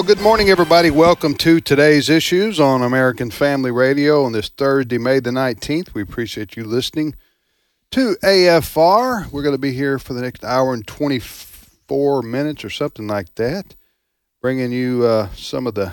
[0.00, 0.90] Well, good morning, everybody.
[0.90, 5.92] Welcome to today's issues on American Family Radio on this Thursday, May the 19th.
[5.92, 7.16] We appreciate you listening
[7.90, 9.30] to AFR.
[9.30, 13.34] We're going to be here for the next hour and 24 minutes or something like
[13.34, 13.76] that,
[14.40, 15.92] bringing you uh, some of the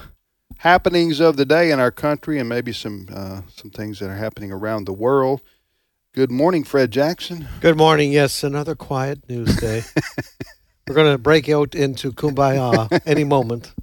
[0.60, 4.16] happenings of the day in our country and maybe some uh, some things that are
[4.16, 5.42] happening around the world.
[6.16, 7.50] Good morning, Fred Jackson.
[7.60, 8.14] Good morning.
[8.14, 9.84] Yes, another quiet news day.
[10.88, 13.74] We're going to break out into kumbaya any moment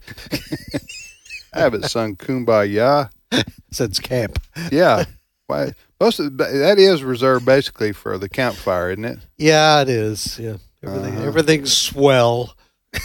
[1.52, 3.10] I haven't sung Kumbaya.
[3.72, 4.38] since camp.
[4.72, 5.04] Yeah.
[5.46, 5.72] Why?
[6.00, 9.18] Most of the, that is reserved basically for the campfire, isn't it?
[9.38, 10.38] Yeah, it is.
[10.38, 11.26] Yeah, everything, Uh-huh.
[11.26, 12.56] everything's swell.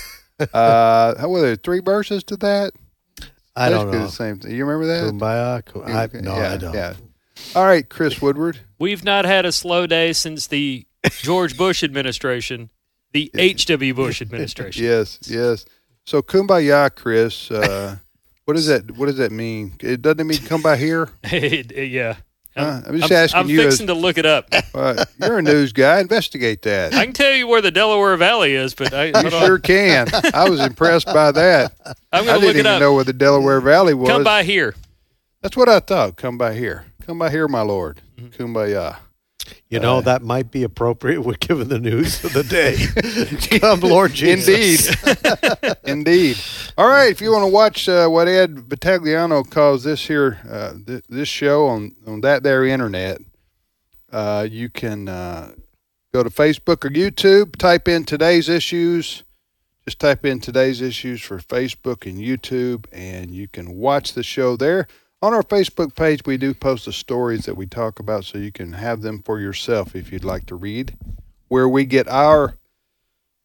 [0.54, 2.72] Uh, how were there three verses to that?
[3.58, 4.06] I don't know.
[4.06, 4.56] the same thing.
[4.56, 5.14] You remember that?
[5.14, 5.66] Kumbaya.
[5.66, 6.74] ku- I, no, yeah, I don't.
[6.74, 6.94] Yeah.
[7.56, 8.58] All right, Chris Woodward.
[8.80, 12.70] We've not had a slow day since the George Bush administration,
[13.14, 13.94] the H.W.
[13.94, 14.84] Bush administration.
[14.84, 15.66] Yes, yes.
[16.06, 17.52] So kumbaya, Chris.
[17.52, 17.98] Uh,
[18.46, 18.92] what does that?
[18.98, 19.76] What does that mean?
[19.80, 21.10] It doesn't mean come by here.
[21.32, 22.18] yeah.
[22.58, 22.82] Huh?
[22.88, 23.60] I'm just I'm, asking I'm you.
[23.62, 24.48] As, fixing to look it up.
[24.74, 26.00] uh, you're a news guy.
[26.00, 26.94] Investigate that.
[26.94, 29.30] I can tell you where the Delaware Valley is, but I, you on.
[29.30, 30.08] sure can.
[30.34, 31.74] I was impressed by that.
[32.12, 32.80] I'm going to didn't look even it up.
[32.82, 34.10] know where the Delaware Valley was.
[34.10, 34.76] Come by here.
[35.42, 36.18] That's what I thought.
[36.18, 36.86] Come by here.
[37.06, 38.02] Come by here, my lord.
[38.18, 38.44] Mm-hmm.
[38.44, 38.98] Kumbaya.
[39.70, 41.22] You know that might be appropriate.
[41.22, 43.60] We're given the news of the day.
[43.60, 44.90] Come, Lord Jesus.
[45.06, 45.78] Indeed.
[45.86, 46.38] Indeed.
[46.78, 47.12] All right.
[47.12, 51.28] If you want to watch uh, what Ed Vitagliano calls this here, uh, th- this
[51.30, 53.20] show on, on that there internet,
[54.12, 55.52] uh, you can uh,
[56.14, 59.24] go to Facebook or YouTube, type in today's issues.
[59.86, 64.56] Just type in today's issues for Facebook and YouTube, and you can watch the show
[64.56, 64.88] there.
[65.22, 68.54] On our Facebook page, we do post the stories that we talk about, so you
[68.54, 70.96] can have them for yourself if you'd like to read
[71.50, 72.56] where we get our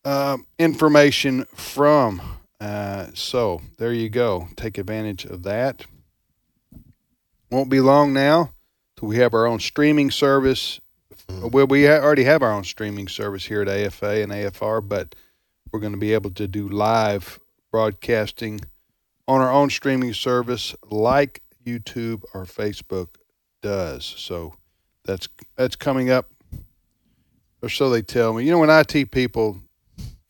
[0.04, 2.22] um, information from.
[2.60, 4.48] Uh, so there you go.
[4.56, 5.84] Take advantage of that.
[7.50, 8.52] Won't be long now
[8.96, 10.80] till we have our own streaming service.
[11.28, 15.14] Well, we already have our own streaming service here at AFA and AFR, but
[15.72, 17.40] we're going to be able to do live
[17.72, 18.60] broadcasting
[19.26, 23.08] on our own streaming service like YouTube or Facebook
[23.62, 24.04] does.
[24.04, 24.54] So
[25.04, 26.30] that's that's coming up
[27.62, 28.44] or so they tell me.
[28.44, 29.58] You know, when IT people,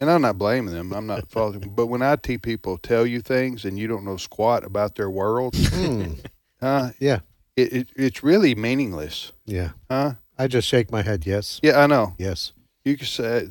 [0.00, 3.65] and I'm not blaming them, I'm not faulting, but when IT people tell you things
[3.65, 6.12] and you don't know squat about their world, Hmm.
[6.61, 6.91] huh?
[6.99, 7.21] Yeah.
[7.56, 9.71] It, it it's really meaningless, Yeah.
[9.91, 10.15] huh?
[10.37, 11.25] I just shake my head.
[11.27, 11.61] Yes.
[11.62, 12.15] Yeah, I know.
[12.19, 12.53] Yes.
[12.84, 13.49] You can say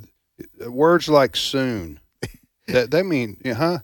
[0.67, 2.00] words like soon.
[2.67, 3.79] That that mean, huh?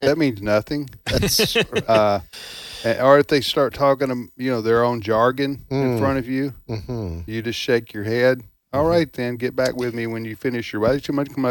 [0.00, 0.90] That means nothing.
[1.04, 2.20] That's Uh,
[2.84, 5.98] or if they start talking, um, you know, their own jargon in Mm.
[5.98, 8.42] front of you, hmm you just shake your head.
[8.72, 11.44] All right, then get back with me when you finish your Why did you come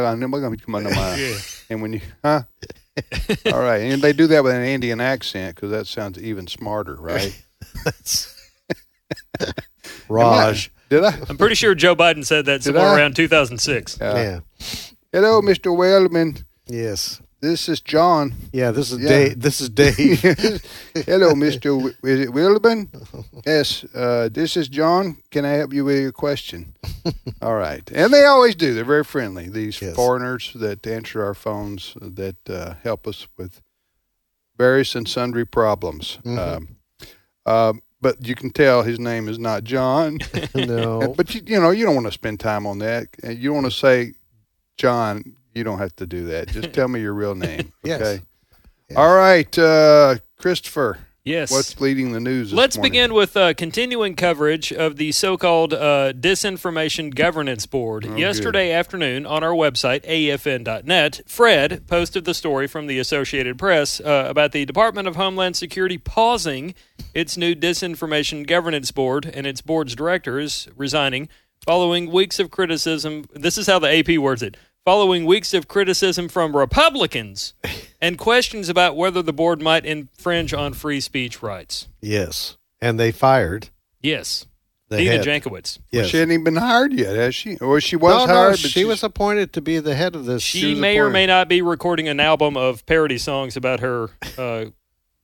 [0.76, 1.44] under my?
[1.72, 2.44] And when you, huh?
[3.46, 6.96] All right, and they do that with an Indian accent because that sounds even smarter,
[6.96, 7.36] right?
[10.10, 10.72] Raj.
[10.90, 11.20] Did I?
[11.30, 14.02] I'm pretty sure Joe Biden said that somewhere around 2006.
[14.02, 14.40] Uh, Yeah.
[15.12, 15.76] Hello, Mr.
[15.76, 16.38] Wellman.
[16.68, 17.22] Yes.
[17.42, 18.34] This is John.
[18.52, 18.72] Yeah.
[18.72, 19.08] This is Yeah.
[19.10, 19.40] Dave.
[19.40, 19.96] This is Dave.
[21.06, 21.70] Hello, Mr.
[21.78, 22.90] W- is it Wellman?
[23.46, 25.18] Yes, uh, this is John.
[25.32, 26.74] Can I help you with your question?
[27.42, 27.90] All right.
[27.94, 28.74] And they always do.
[28.74, 29.48] They're very friendly.
[29.50, 29.96] These Yes.
[29.96, 33.62] foreigners that answer our phones that uh, help us with
[34.58, 36.20] various and sundry problems.
[36.26, 36.38] Mhm.
[36.38, 36.68] Um,
[37.46, 40.20] um, but you can tell his name is not John.
[40.56, 41.14] no.
[41.16, 43.08] But you, you know, you don't want to spend time on that.
[43.24, 44.14] You want to say
[44.78, 45.36] John.
[45.60, 46.48] You don't have to do that.
[46.54, 47.74] Just tell me your real name.
[47.84, 48.02] Yes.
[48.02, 48.24] Okay.
[48.90, 48.98] Yes.
[48.98, 50.98] All right, uh, Christopher.
[51.24, 51.52] Yes.
[51.52, 52.50] What's leading the news?
[52.50, 52.92] This Let's morning?
[52.92, 58.06] begin with uh, continuing coverage of the so-called uh, Disinformation Governance Board.
[58.08, 64.00] Oh, Yesterday afternoon on our website, afn.net, Fred posted the story from the Associated Press
[64.00, 66.74] uh, about the Department of Homeland Security pausing
[67.14, 71.30] its new Disinformation Governance Board and its board's directors resigning
[71.66, 73.26] following weeks of criticism.
[73.34, 74.58] This is how the AP words it.
[74.86, 77.54] Following weeks of criticism from Republicans
[78.02, 81.88] and questions about whether the board might infringe on free speech rights.
[82.02, 82.58] Yes.
[82.82, 83.70] And they fired
[84.02, 84.46] Yes.
[84.88, 85.26] the Nina head.
[85.26, 85.80] Jankowicz.
[85.92, 86.08] Yes.
[86.08, 87.58] She hadn't even been hired yet, has she?
[87.58, 90.16] Or she was no, no, hired, but she she's- was appointed to be the head
[90.16, 90.42] of this.
[90.42, 91.14] She was may or appointed.
[91.14, 94.66] may not be recording an album of parody songs about her uh,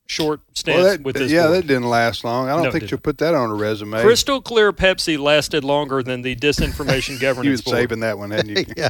[0.06, 1.32] short stints Well, that, with this.
[1.32, 1.56] yeah, board.
[1.64, 2.50] that didn't last long.
[2.50, 2.92] I don't No, it think didn't.
[2.92, 4.02] you'll put that on a resume.
[4.02, 7.78] Crystal clear Pepsi lasted longer than the disinformation you governance was board.
[7.78, 8.66] saving that one, hadn't you?
[8.78, 8.90] yeah.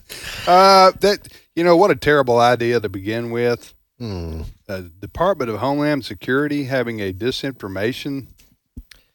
[0.46, 1.26] Uh, that
[1.56, 3.74] you know what a terrible idea to begin with.
[3.98, 4.42] Hmm.
[4.68, 8.28] Uh, Department of Homeland Security having a disinformation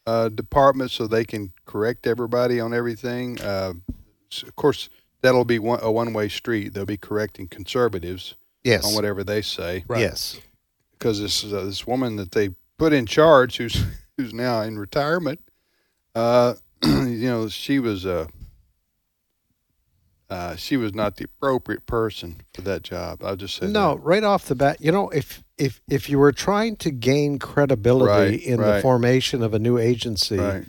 [0.06, 3.40] uh, department so they can correct everybody on everything.
[3.40, 3.74] Uh,
[4.30, 4.88] s- of course,
[5.22, 6.74] that'll be one, a one-way street.
[6.74, 8.34] They'll be correcting conservatives
[8.64, 8.84] Yes.
[8.84, 9.84] on whatever they say.
[9.88, 10.00] Right.
[10.00, 10.38] Yes.
[10.92, 13.82] because this uh, this woman that they put in charge, who's
[14.18, 15.40] who's now in retirement,
[16.14, 18.26] uh, you know, she was uh,
[20.32, 23.22] uh, she was not the appropriate person for that job.
[23.22, 24.00] I'll just say No, that.
[24.00, 28.10] right off the bat, you know, if if if you were trying to gain credibility
[28.10, 30.64] Right, in the formation of a new agency, right,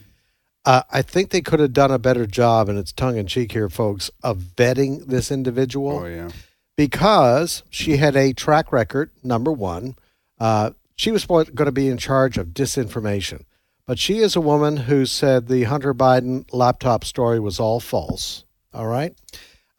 [0.66, 3.54] uh, I think they could have done a better job, and it's tongue in cheek
[3.54, 6.30] here, folks, of vetting this individual oh yeah,
[6.76, 9.12] because she had a track record.
[9.24, 9.96] Number one,
[10.42, 13.46] uh, she was going to be in charge of disinformation,
[13.88, 18.44] but she is a woman who said the Hunter Biden laptop story was all false.
[18.74, 19.16] All right,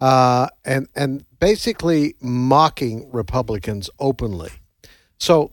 [0.00, 4.50] uh, and and basically mocking Republicans openly.
[5.19, 5.52] So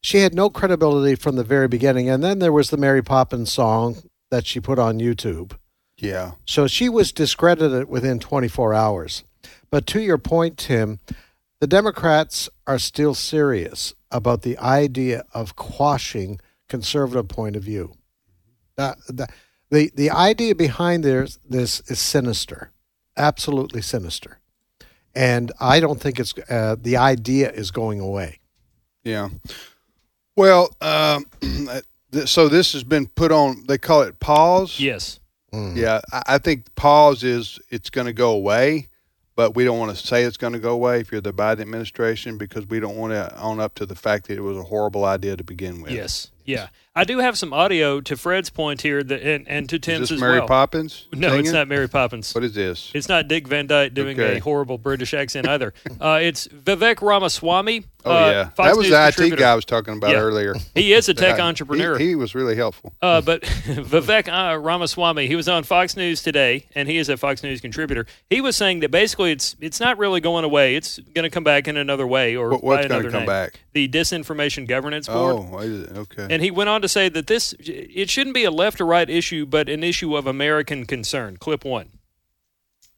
[0.00, 2.08] she had no credibility from the very beginning.
[2.08, 3.96] And then there was the Mary Poppins song
[4.30, 5.52] that she put on YouTube.
[5.96, 9.24] yeah, So she was discredited within 24 hours.
[9.70, 11.00] But to your point, Tim,
[11.60, 17.94] the Democrats are still serious about the idea of quashing conservative point of view.
[18.76, 19.32] That, that,
[19.70, 22.70] the, the idea behind this, this is sinister,
[23.18, 24.38] absolutely sinister.
[25.14, 28.38] And I don't think it's uh, the idea is going away.
[29.04, 29.28] yeah.
[30.36, 31.26] Well, um,
[32.12, 33.64] th- so this has been put on.
[33.66, 34.78] They call it pause.
[34.78, 35.18] Yes.
[35.52, 38.88] Yeah, I, I think pause is it's going to go away,
[39.34, 41.60] but we don't want to say it's going to go away if you're the Biden
[41.62, 44.62] administration because we don't want to own up to the fact that it was a
[44.62, 45.90] horrible idea to begin with.
[45.90, 46.30] Yes.
[46.44, 46.68] Yeah.
[46.98, 50.00] I do have some audio to Fred's point here that, and, and to Is Tim's
[50.08, 50.48] this as Mary well.
[50.48, 51.06] Poppins?
[51.14, 52.34] No, it's not Mary Poppins.
[52.34, 52.90] What is this?
[52.92, 54.38] It's not Dick Van Dyke doing Okay.
[54.38, 55.72] a horrible British accent either.
[56.00, 57.84] Uh, it's Vivek Ramaswamy.
[58.04, 60.18] Oh uh, yeah, Fox that was News the IT guy I was talking about Yeah.
[60.20, 60.54] earlier.
[60.74, 61.98] He is a tech entrepreneur.
[61.98, 62.94] He, was really helpful.
[63.02, 67.16] Uh, but Vivek uh, Ramaswamy, he was on Fox News today, and he is a
[67.16, 68.06] Fox News contributor.
[68.30, 70.76] He was saying that basically it's it's not really going away.
[70.76, 73.26] It's going to come back in another way or What- what's by another come name.
[73.26, 73.60] back?
[73.72, 75.48] The Disinformation Governance Board.
[75.52, 76.28] Oh, is okay.
[76.30, 79.08] And he went on to say that this it shouldn't be a left or right
[79.08, 81.36] issue, but an issue of American concern.
[81.36, 81.90] Clip one.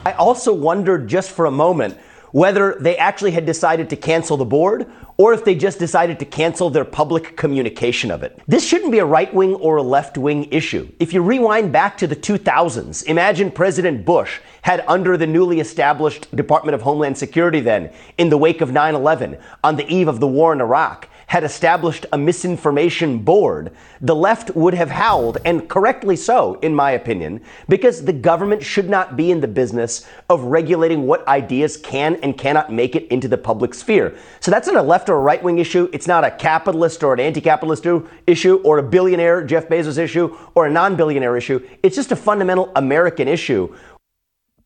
[0.05, 1.99] I also wondered just for a moment
[2.33, 6.25] whether they actually had decided to cancel the board or if they just decided to
[6.25, 8.41] cancel their public communication of it.
[8.47, 10.91] This shouldn't be a right wing or a left wing issue.
[10.99, 16.35] If you rewind back to the 2000s, imagine President Bush had under the newly established
[16.35, 20.21] Department of Homeland Security then, in the wake of 9 11, on the eve of
[20.21, 25.69] the war in Iraq, had established a misinformation board, the left would have howled, and
[25.69, 30.43] correctly so, in my opinion, because the government should not be in the business of
[30.43, 34.13] regulating what ideas can and cannot make it into the public sphere.
[34.41, 35.89] So that's not a left or a right wing issue.
[35.93, 37.87] It's not a capitalist or an anti capitalist
[38.27, 41.65] issue or a billionaire Jeff Bezos issue or a non billionaire issue.
[41.85, 43.73] It's just a fundamental American issue.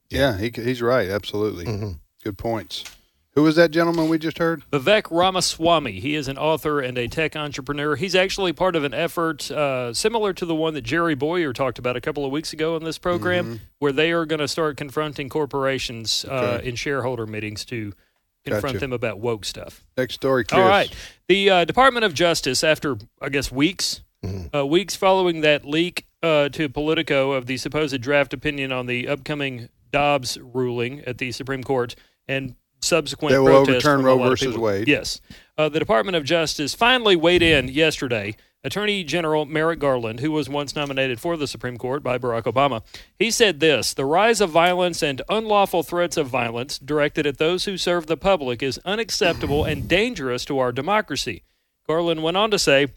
[0.09, 1.11] yeah, he, he's right.
[1.11, 1.67] Absolutely.
[1.67, 1.91] Mm-hmm.
[2.23, 2.85] Good points.
[3.35, 4.63] Who was that gentleman we just heard?
[4.71, 5.99] Vivek Ramaswamy.
[5.99, 7.97] He is an author and a tech entrepreneur.
[7.97, 11.81] He's actually part of an effort uh, similar to the one that Jerry Bowyer talked
[11.81, 13.55] about a couple of weeks ago on this program, Mm-hmm.
[13.81, 16.69] where they are going to start confronting corporations uh, Okay.
[16.69, 17.93] in shareholder meetings to
[18.45, 18.79] confront Gotcha.
[18.79, 19.85] them about woke stuff.
[19.97, 20.61] Next story, Chris.
[20.61, 20.95] All right.
[21.27, 24.03] The uh, Department of Justice, after, I guess, weeks,
[24.55, 29.09] uh, weeks following that leak uh, to Politico of the supposed draft opinion on the
[29.09, 31.97] upcoming Dobbs ruling at the Supreme Court
[32.29, 32.55] and
[32.85, 34.57] subsequent That will protests overturn Roe versus.
[34.57, 34.89] Wade.
[34.89, 35.21] Yes.
[35.57, 38.37] Uh, the Department of Justice finally weighed in yesterday.
[38.65, 42.83] Attorney General Merrick Garland, who was once nominated for the Supreme Court by Barack Obama,
[43.19, 47.67] he said this The rise of violence and unlawful threats of violence directed at those
[47.67, 51.43] who serve the public is unacceptable and dangerous to our democracy.
[51.87, 52.89] Garland went on to say,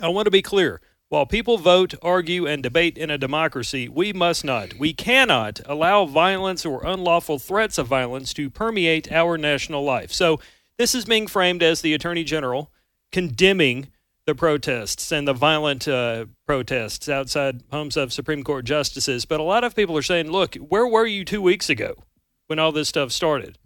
[0.00, 0.82] I want to be clear.
[1.12, 6.06] While people vote, argue, and debate in a democracy, we must not, we cannot allow
[6.06, 10.10] violence or unlawful threats of violence to permeate our national life.
[10.10, 10.40] So,
[10.78, 12.72] this is being framed as the Attorney General
[13.12, 13.88] condemning
[14.24, 19.26] the protests and the violent uh, protests outside homes of Supreme Court justices.
[19.26, 21.94] But a lot of people are saying, look, where were you two weeks ago
[22.46, 23.58] when all this stuff started?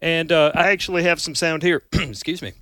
[0.00, 1.82] And uh, I actually have some sound here.
[1.92, 2.52] Excuse me.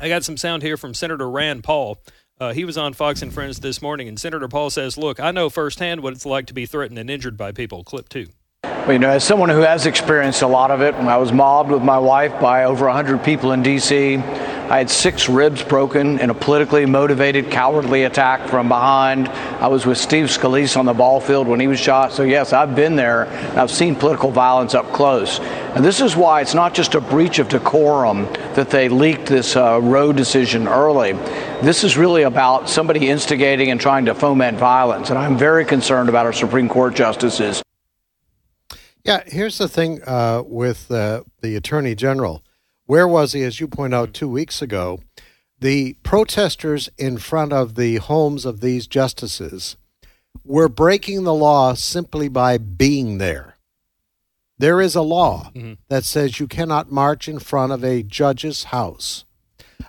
[0.00, 1.98] I got some sound here from Senator Rand Paul.
[2.38, 5.30] Uh, he was on Fox and Friends this morning, and Senator Paul says, Look, I
[5.30, 7.82] know firsthand what it's like to be threatened and injured by people.
[7.82, 8.26] Clip two.
[8.88, 11.82] You know, as someone who has experienced a lot of it, I was mobbed with
[11.82, 14.16] my wife by over 100 people in D.C.
[14.16, 19.28] I had six ribs broken in a politically motivated, cowardly attack from behind.
[19.28, 22.12] I was with Steve Scalise on the ball field when he was shot.
[22.12, 23.26] So, yes, I've been there.
[23.58, 25.40] I've seen political violence up close.
[25.40, 28.24] And this is why it's not just a breach of decorum
[28.54, 31.12] that they leaked this uh, Roe decision early.
[31.62, 35.10] This is really about somebody instigating and trying to foment violence.
[35.10, 37.62] And I'm very concerned about our Supreme Court justices.
[39.06, 42.42] Yeah, here's the thing uh, with uh, the Attorney General.
[42.86, 44.98] Where was he, as you point out, two weeks ago?
[45.60, 49.76] The protesters in front of the homes of these justices
[50.44, 53.54] were breaking the law simply by being there.
[54.58, 55.74] There is a law mm-hmm.
[55.86, 59.24] that says you cannot march in front of a judge's house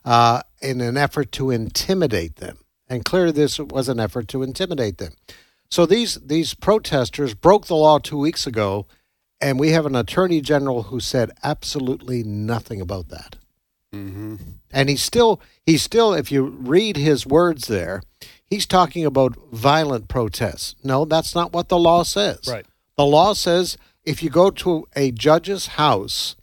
[0.06, 2.60] uh, in an effort to intimidate them.
[2.88, 5.14] And clearly, this was an effort to intimidate them.
[5.72, 8.86] So these these protesters broke the law two weeks ago
[9.39, 13.36] and we have an attorney general who said absolutely nothing about that.
[13.94, 14.36] Mm-hmm.
[14.72, 18.01] And he's still, he's still, if you read his words there,
[18.46, 20.75] he's talking about violent protests.
[20.84, 22.41] No, that's not what the law says.
[22.48, 22.65] Right.
[22.98, 26.36] The law says if you go to a judge's house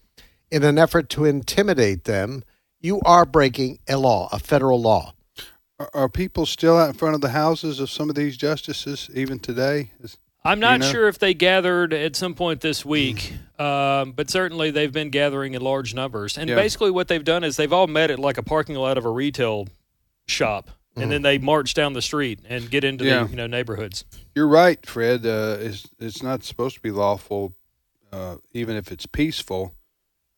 [0.50, 2.44] in an effort to intimidate them,
[2.80, 5.14] you are breaking a law, a federal law.
[5.78, 9.10] Are, are people still out in front of the houses of some of these justices
[9.14, 9.90] even today?
[10.00, 10.92] Is- I'm not you know?
[10.92, 15.54] sure if they gathered at some point this week, um, but certainly they've been gathering
[15.54, 16.36] in large numbers.
[16.36, 16.56] And yeah.
[16.56, 19.10] basically, what they've done is they've all met at like a parking lot of a
[19.10, 19.68] retail
[20.26, 21.08] shop, and mm.
[21.10, 23.24] then they march down the street and get into yeah.
[23.24, 24.04] the you know neighborhoods.
[24.34, 25.24] You're right, Fred.
[25.24, 27.54] Uh, it's it's not supposed to be lawful,
[28.12, 29.74] uh, even if it's peaceful,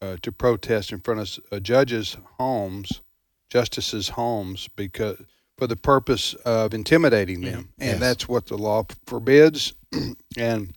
[0.01, 3.03] uh, to protest in front of uh, judges' homes,
[3.51, 5.19] justices' homes, because
[5.59, 8.01] for the purpose of intimidating them, and yes.
[8.01, 9.75] that's what the law forbids.
[10.37, 10.77] and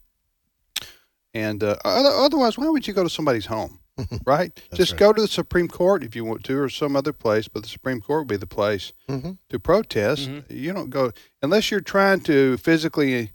[1.33, 3.79] and uh, otherwise, why would you go to somebody's home?
[4.25, 4.57] right?
[4.74, 5.00] Just right.
[5.00, 7.48] go to the Supreme Court if you want to, or some other place.
[7.48, 9.31] But the Supreme Court would be the place mm-hmm.
[9.50, 10.29] to protest.
[10.29, 10.55] Mm-hmm.
[10.55, 13.31] You don't go unless you're trying to physically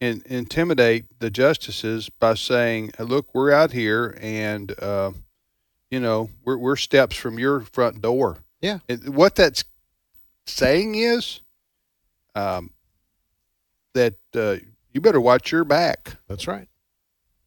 [0.00, 5.12] in, intimidate the justices by saying, "Look, we're out here, and uh,
[5.90, 8.78] you know we're we're steps from your front door." Yeah.
[8.88, 9.64] And what that's
[10.46, 11.40] saying is,
[12.34, 12.70] um,
[13.94, 14.56] that uh,
[14.92, 16.16] you better watch your back.
[16.28, 16.68] That's right.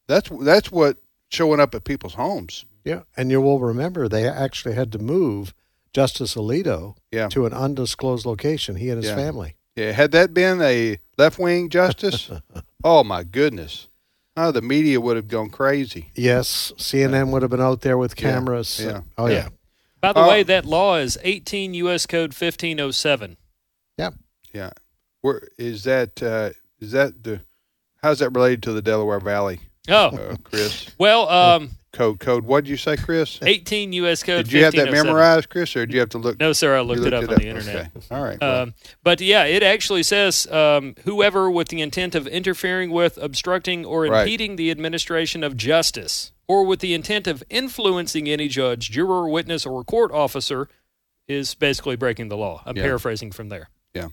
[0.07, 0.97] That's that's what
[1.29, 2.65] showing up at people's homes.
[2.83, 5.53] Yeah, and you will remember they actually had to move
[5.93, 7.29] Justice Alito yeah.
[7.29, 8.75] to an undisclosed location.
[8.75, 9.15] He and his yeah.
[9.15, 9.55] family.
[9.75, 12.29] Yeah, had that been a left wing justice,
[12.83, 13.87] oh my goodness,
[14.35, 16.11] oh the media would have gone crazy.
[16.15, 18.81] Yes, CNN would have been out there with cameras.
[18.83, 19.01] Yeah.
[19.17, 19.49] Oh yeah.
[20.01, 22.05] By the uh, way, that law is 18 U.S.
[22.05, 23.37] Code 1507.
[23.97, 24.11] Yeah.
[24.53, 24.71] Yeah.
[25.21, 26.21] Where is that?
[26.23, 27.41] Uh, is that the?
[28.01, 29.59] How's that related to the Delaware Valley?
[29.89, 30.93] Oh, uh, Chris.
[30.97, 32.45] Well, um, code code.
[32.45, 33.39] What did you say, Chris?
[33.41, 34.23] 18 U.S.
[34.23, 34.45] Code.
[34.45, 36.39] Did you have that memorized, Chris, or did you have to look?
[36.39, 36.77] No, sir.
[36.77, 37.41] I looked, looked it up it on up.
[37.41, 37.91] the internet.
[37.95, 38.05] Okay.
[38.11, 38.37] All right.
[38.39, 38.63] Well.
[38.63, 43.85] Um, but yeah, it actually says um, whoever with the intent of interfering with, obstructing,
[43.85, 44.57] or impeding right.
[44.57, 49.83] the administration of justice, or with the intent of influencing any judge, juror, witness, or
[49.83, 50.67] court officer,
[51.27, 52.63] is basically breaking the law.
[52.65, 52.83] I'm yeah.
[52.83, 53.69] paraphrasing from there.
[53.93, 54.07] Yeah.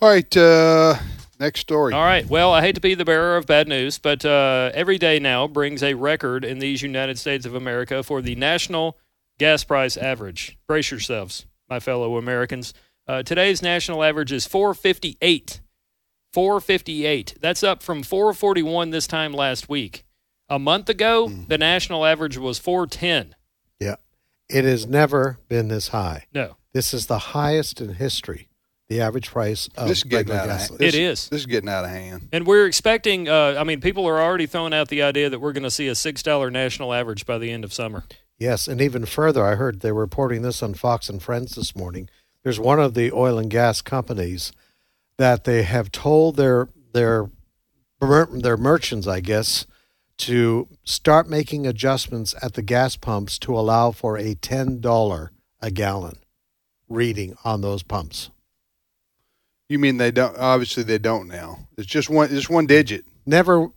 [0.00, 0.36] All right.
[0.36, 0.94] Uh,
[1.40, 1.92] next story.
[1.92, 2.26] All right.
[2.26, 5.48] Well, I hate to be the bearer of bad news, but uh, every day now
[5.48, 8.96] brings a record in these United States of America for the national
[9.40, 10.58] gas price average.
[10.68, 12.72] Brace yourselves, my fellow Americans.
[13.08, 15.60] Uh, today's national average is 458.
[16.32, 17.34] 458.
[17.40, 20.04] That's up from 441 this time last week.
[20.50, 21.48] A month ago, mm.
[21.48, 23.36] the national average was 410.
[23.78, 23.96] Yeah.
[24.48, 26.26] It has never been this high.
[26.34, 26.56] No.
[26.74, 28.50] This is the highest in history
[28.90, 30.74] the average price of this is getting out gasoline.
[30.74, 31.28] Of, this, it is.
[31.28, 32.28] This is getting out of hand.
[32.32, 33.28] And we're expecting.
[33.28, 35.86] Uh, I mean, people are already throwing out the idea that we're going to see
[35.86, 38.02] a six dollar national average by the end of summer.
[38.36, 41.76] Yes, and even further, I heard they were reporting this on Fox and Friends this
[41.76, 42.10] morning.
[42.42, 44.50] There's one of the oil and gas companies
[45.18, 47.30] that they have told their their
[48.00, 49.66] their merchants, I guess,
[50.20, 55.70] to start making adjustments at the gas pumps to allow for a ten dollar a
[55.70, 56.18] gallon
[56.88, 58.30] reading on those pumps.
[59.68, 60.36] You mean they don't?
[60.36, 61.60] Obviously, they don't now.
[61.78, 62.28] It's just one.
[62.30, 63.04] It's one digit.
[63.24, 63.68] Never.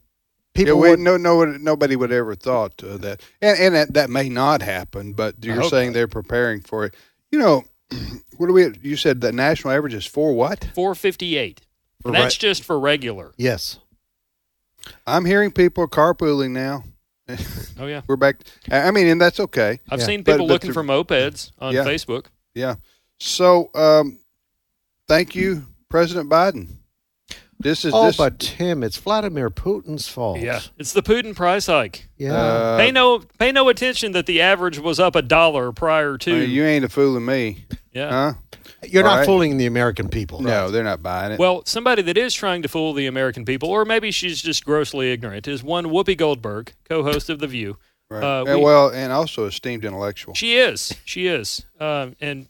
[0.54, 3.94] People yeah, we, would, no, no, nobody would ever thought uh, that, and, and that,
[3.96, 5.14] that may not happen.
[5.14, 5.94] But you're saying not.
[5.94, 6.96] they're preparing for it.
[7.32, 7.64] You know,
[8.38, 8.68] what do we?
[8.82, 10.70] You said the national average is four what?
[10.76, 11.62] Four fifty eight.
[12.04, 13.34] That's re- just for regular.
[13.38, 13.80] Yes.
[15.06, 16.84] I'm hearing people carpooling now.
[17.80, 18.38] oh yeah, we're back.
[18.72, 19.80] I mean, and that's okay.
[19.90, 20.06] I've yeah.
[20.06, 22.26] seen people but, looking but the, for mopeds on yeah, Facebook.
[22.54, 22.76] Yeah.
[23.20, 24.20] So, um,
[25.08, 26.78] thank you President Biden.
[27.60, 28.18] This is Oh, this.
[28.18, 30.40] but Tim, it's Vladimir Putin's fault.
[30.40, 32.10] Yeah, it's the Putin price hike.
[32.18, 32.34] Yeah.
[32.34, 36.34] uh, pay no pay no attention that the average was up a dollar prior to.
[36.34, 38.10] uh, you ain't a fooling me, yeah.
[38.10, 38.34] huh?
[38.88, 39.26] You're all not right.
[39.26, 40.42] fooling the American people.
[40.42, 41.40] No, they're not buying it.
[41.40, 45.12] Well, somebody that is trying to fool the American people, or maybe she's just grossly
[45.12, 47.78] ignorant, is one Whoopi Goldberg, co-host of The View.
[48.10, 48.24] right.
[48.24, 50.34] uh, And we- well, and also esteemed intellectual.
[50.34, 50.94] She is.
[51.06, 51.66] She is.
[51.80, 52.48] Um, and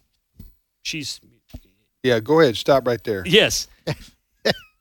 [0.81, 1.19] she's
[2.03, 2.57] Yeah, go ahead.
[2.57, 3.23] Stop right there.
[3.25, 3.67] yes.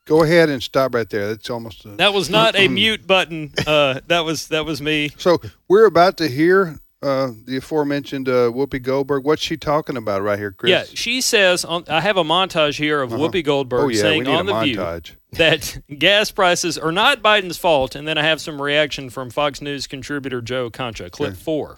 [0.05, 1.29] Go ahead and stop right there.
[1.29, 1.85] That's almost.
[1.85, 3.53] A, That was not a mute button.
[3.65, 5.11] Uh, that was that was me.
[5.17, 9.25] so we're about to hear uh, the aforementioned uh, Whoopi Goldberg.
[9.25, 10.69] What's she talking about right here, Chris?
[10.69, 11.83] Yeah, she says on.
[11.87, 15.15] I have a montage here of Whoopi Goldberg Oh yeah, saying on a the View
[15.33, 19.61] that gas prices are not Biden's fault, and then I have some reaction from Fox
[19.61, 21.09] News contributor Joe Concha.
[21.09, 21.77] Clip four.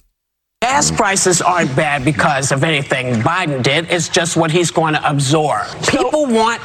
[0.61, 3.89] Gas prices aren't bad because of anything Biden did.
[3.89, 5.67] It's just what he's going to absorb.
[5.87, 6.61] People want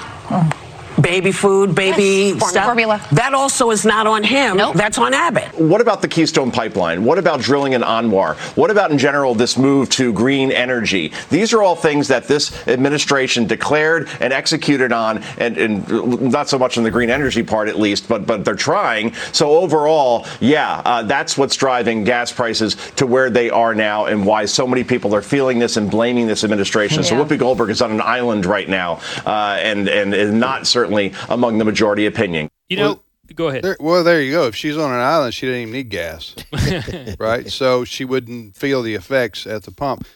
[1.00, 2.64] baby food, baby Yes, formula- stuff.
[2.64, 3.00] formula.
[3.12, 4.56] That also is not on him.
[4.56, 4.74] Nope.
[4.76, 5.58] That's on Abbott.
[5.58, 7.04] What about the Keystone Pipeline?
[7.04, 8.34] What about drilling in ANWR?
[8.56, 11.12] What about, in general, this move to green energy?
[11.30, 16.58] These are all things that this administration declared and executed on, and, and not so
[16.58, 19.14] much on the green energy part, at least, but but they're trying.
[19.32, 24.26] So overall, yeah, uh, that's what's driving gas prices to where they are now, and
[24.26, 27.02] why so many people are feeling this and blaming this administration.
[27.02, 30.89] So Whoopi Goldberg is on an island right now, uh, and and is not certainly
[31.28, 32.48] among the majority opinion.
[32.68, 33.00] You know,
[33.34, 33.62] go ahead.
[33.62, 34.46] There, well, there you go.
[34.46, 36.34] If she's on an island, she doesn't even need gas,
[37.18, 37.50] right?
[37.50, 40.06] So she wouldn't feel the effects at the pump.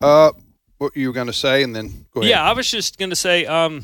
[0.00, 0.32] Uh,
[0.78, 2.30] what you were going to say, and then go ahead.
[2.30, 3.82] Yeah, I was just going to say, um,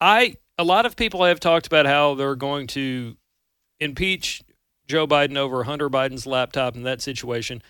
[0.00, 3.16] I a lot of people have talked about how they're going to
[3.80, 4.42] impeach
[4.86, 7.62] Joe Biden over Hunter Biden's laptop in that situation.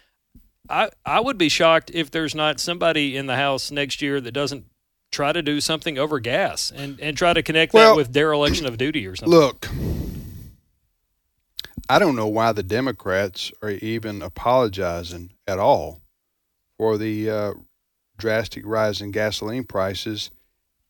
[0.68, 4.32] I I would be shocked if there's not somebody in the House next year that
[4.32, 4.66] doesn't
[5.10, 8.66] try to do something over gas and and try to connect Well, that with dereliction
[8.66, 9.36] of duty or something.
[9.36, 9.68] Look,
[11.88, 16.02] I don't know why the Democrats are even apologizing at all
[16.76, 17.52] for the uh,
[18.18, 20.30] drastic rise in gasoline prices.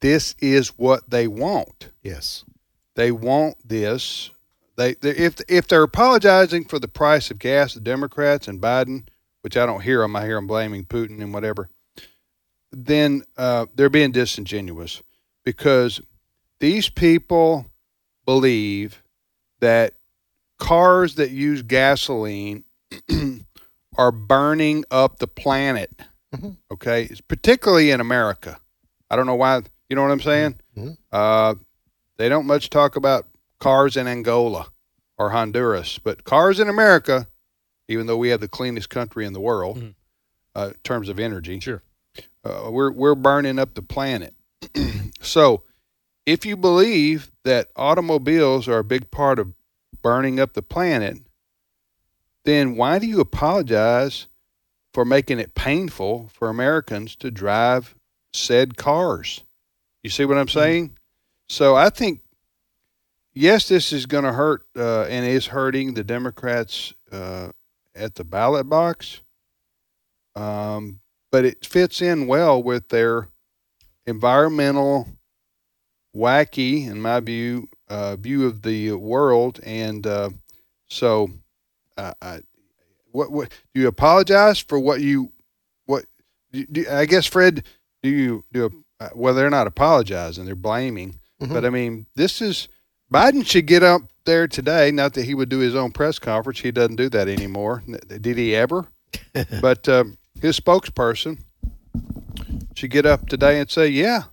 [0.00, 1.90] This is what they want.
[2.02, 2.44] Yes.
[2.94, 4.31] They want this.
[4.76, 9.07] They, they if if they're apologizing for the price of gas, the Democrats and Biden,
[9.42, 11.68] which I don't hear them, I hear them blaming Putin and whatever.
[12.72, 15.02] Then uh, they're being disingenuous
[15.44, 16.00] because
[16.61, 17.66] these people
[18.26, 19.02] believe
[19.61, 19.94] that
[20.59, 22.64] cars that use gasoline
[23.96, 25.90] are burning up the planet.
[26.70, 28.61] Okay, It's particularly in America.
[29.11, 29.62] I don't know why.
[29.88, 30.59] You know what I'm saying?
[31.11, 31.54] Uh,
[32.18, 33.26] they don't much talk about
[33.61, 34.66] cars in Angola
[35.16, 37.26] or Honduras, but cars in America,
[37.88, 39.94] even though we have the cleanest country in the world Mhm.
[40.54, 41.83] uh, in terms of energy, Sure.
[42.44, 44.35] Uh, we're we're burning up the planet.
[45.21, 45.62] so,
[46.27, 49.55] if you believe that automobiles are a big part of
[50.03, 51.18] burning up the planet,
[52.44, 54.27] then why do you apologize
[54.94, 57.94] for making it painful for Americans to drive
[58.33, 59.44] said cars?
[60.03, 60.97] You see what I'm saying?
[61.49, 62.21] So I think,
[63.35, 67.51] yes, this is going to hurt uh, and is hurting the Democrats uh,
[67.94, 69.21] at the ballot box.
[70.37, 73.28] Um, but it fits in well with their
[74.06, 75.08] environmental,
[76.14, 79.60] wacky, in my view, uh, view of the world.
[79.62, 80.30] And uh,
[80.88, 81.28] so,
[81.96, 82.40] uh, I,
[83.12, 85.32] what, what do you apologize for what you
[85.86, 86.04] what?
[86.52, 87.64] Do, do, I guess Fred,
[88.02, 88.84] do you do?
[89.00, 91.20] A, well, they're not apologizing; they're blaming.
[91.40, 92.68] But I mean, this is
[93.12, 94.90] Biden should get up there today.
[94.90, 97.82] Not that he would do his own press conference; he doesn't do that anymore.
[98.08, 98.88] Did he ever?
[99.60, 101.38] but um, his spokesperson
[102.74, 104.24] should get up today and say, "Yeah,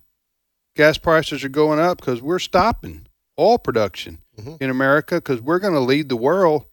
[0.74, 3.06] gas prices are going up because we're stopping
[3.38, 4.18] oil production
[4.60, 6.64] in America because we're going to lead the world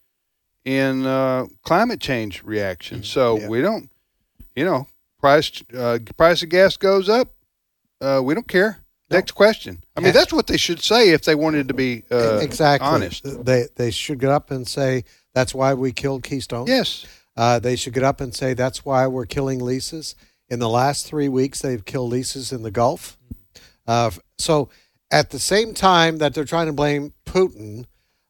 [0.66, 3.04] in uh, climate change reaction.
[3.04, 3.90] So we don't,
[4.56, 4.88] you know,
[5.20, 7.34] price uh, price of gas goes up,
[8.02, 8.80] uh, we don't care.
[9.10, 9.84] Next question.
[9.96, 10.16] I mean, Yes.
[10.16, 12.88] that's what they should say if they wanted to be uh, exactly.
[12.88, 13.24] honest.
[13.46, 15.04] They they should get up and say
[15.36, 16.68] that's why we killed Keystone.
[16.68, 17.06] Yes.
[17.36, 20.16] Uh, they should get up and say that's why we're killing leases.
[20.50, 23.18] In the last three weeks, they've killed leases in the Gulf.
[23.88, 24.70] Uh, so,
[25.12, 27.86] at the same time that they're trying to blame Putin,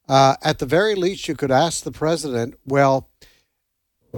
[0.08, 3.08] uh, at the very least, you could ask the president, well,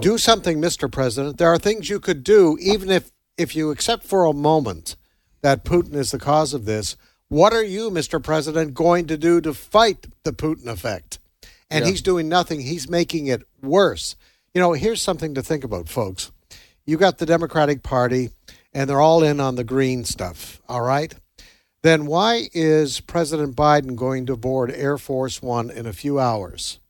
[0.00, 0.90] do something, Mr.
[0.90, 1.38] President.
[1.38, 4.96] There are things you could do, even if, if you accept for a moment
[5.42, 6.96] that Putin is the cause of this.
[7.28, 8.22] What are you, Mr.
[8.22, 11.18] President, going to do to fight the Putin effect?
[11.70, 12.60] And he's doing nothing.
[12.60, 14.14] He's making it worse.
[14.56, 16.32] You know, here's something to think about, folks.
[16.86, 18.30] You got the Democratic Party,
[18.72, 21.14] and they're all in on the green stuff, all right?
[21.82, 26.80] then why is President Biden going to board Air Force One in a few hours?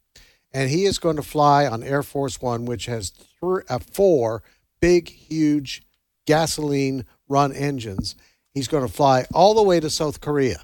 [0.53, 4.45] And he is going to fly on Air Force One, which has uh, four
[4.79, 5.83] big, huge
[6.25, 8.15] gasoline run engines.
[8.55, 10.61] He's going to fly all the way to South Korea.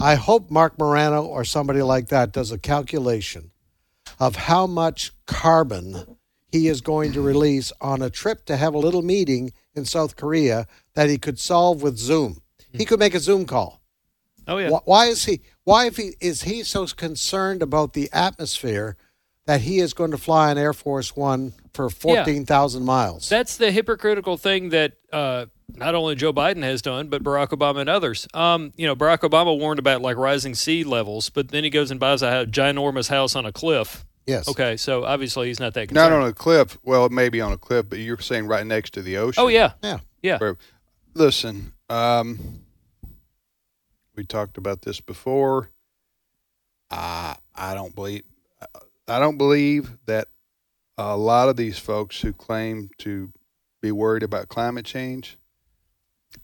[0.00, 3.52] I hope Marc Morano or somebody like that does a calculation
[4.18, 6.16] of how much carbon
[6.50, 10.16] he is going to release on a trip to have a little meeting in South
[10.16, 12.42] Korea that he could solve with Zoom.
[12.72, 13.80] He could make a Zoom call.
[14.46, 14.70] Oh yeah.
[14.84, 15.42] Why is he?
[15.64, 18.96] Why if he is he so concerned about the atmosphere
[19.46, 23.28] that he is going to fly on Air Force One for fourteen thousand miles?
[23.28, 27.80] That's the hypocritical thing that uh, not only Joe Biden has done, but Barack Obama
[27.80, 28.26] and others.
[28.32, 31.90] Um, you know, Barack Obama warned about like rising sea levels, but then he goes
[31.90, 34.06] and buys a ginormous house on a cliff.
[34.28, 34.46] Yes.
[34.48, 36.78] Okay, so obviously he's not that Not on a cliff.
[36.84, 39.42] Well, it may be on a cliff, but you're saying right next to the ocean.
[39.42, 39.98] oh yeah, Yeah.
[40.22, 40.38] yeah.
[40.38, 40.56] Where-
[41.14, 42.60] Listen, um,
[44.14, 45.70] we talked about this before.
[46.90, 48.22] I I don't believe
[49.08, 50.28] I don't believe that
[50.96, 53.32] a lot of these folks who claim to
[53.80, 55.38] be worried about climate change.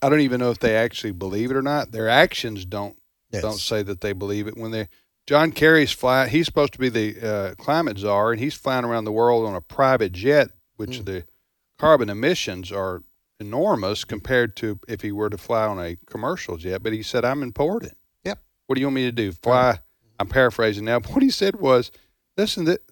[0.00, 1.92] I don't even know if they actually believe it or not.
[1.92, 2.96] Their actions don't
[3.30, 3.42] Yes.
[3.42, 4.56] don't say that they believe it.
[4.56, 4.88] When they
[5.26, 9.04] John Kerry's fly, he's supposed to be the uh, climate czar, and he's flying around
[9.04, 11.04] the world on a private jet, which Mm.
[11.06, 11.24] the
[11.78, 13.02] carbon emissions are
[13.40, 16.82] enormous compared to if he were to fly on a commercial jet.
[16.82, 18.38] But he said, "I'm important." Yep.
[18.66, 19.32] What do you want me to do?
[19.32, 19.80] Fly?
[20.20, 21.00] I'm paraphrasing now.
[21.08, 21.90] What he said was,
[22.36, 22.82] "Listen, that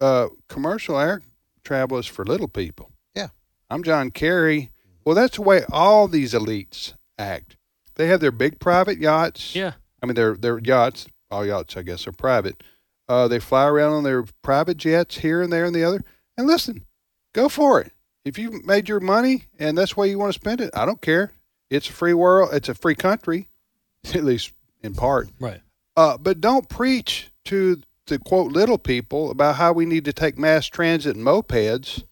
[0.00, 1.22] uh, commercial air
[1.64, 3.28] travel is for little people." Yeah.
[3.70, 4.70] I'm John Kerry.
[5.04, 7.56] Well, that's the way all these elites act.
[7.94, 9.54] They have their big private yachts.
[9.54, 9.74] Yeah.
[10.02, 12.62] I mean, their their yachts, all yachts, I guess, are private.
[13.08, 16.02] Uh, they fly around on their private jets here and there and the other.
[16.36, 16.84] And listen,
[17.32, 17.92] go for it.
[18.24, 21.00] If you made your money and that's why you want to spend it, I don't
[21.00, 21.32] care.
[21.70, 22.50] It's a free world.
[22.52, 23.48] It's a free country,
[24.14, 25.28] at least in part.
[25.38, 25.60] Right.
[25.96, 30.36] Uh, but don't preach to the quote little people about how we need to take
[30.38, 32.04] mass transit and mopeds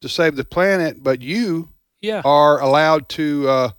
[0.00, 1.02] to save the planet.
[1.02, 2.22] But you Yeah.
[2.24, 3.70] are allowed to uh,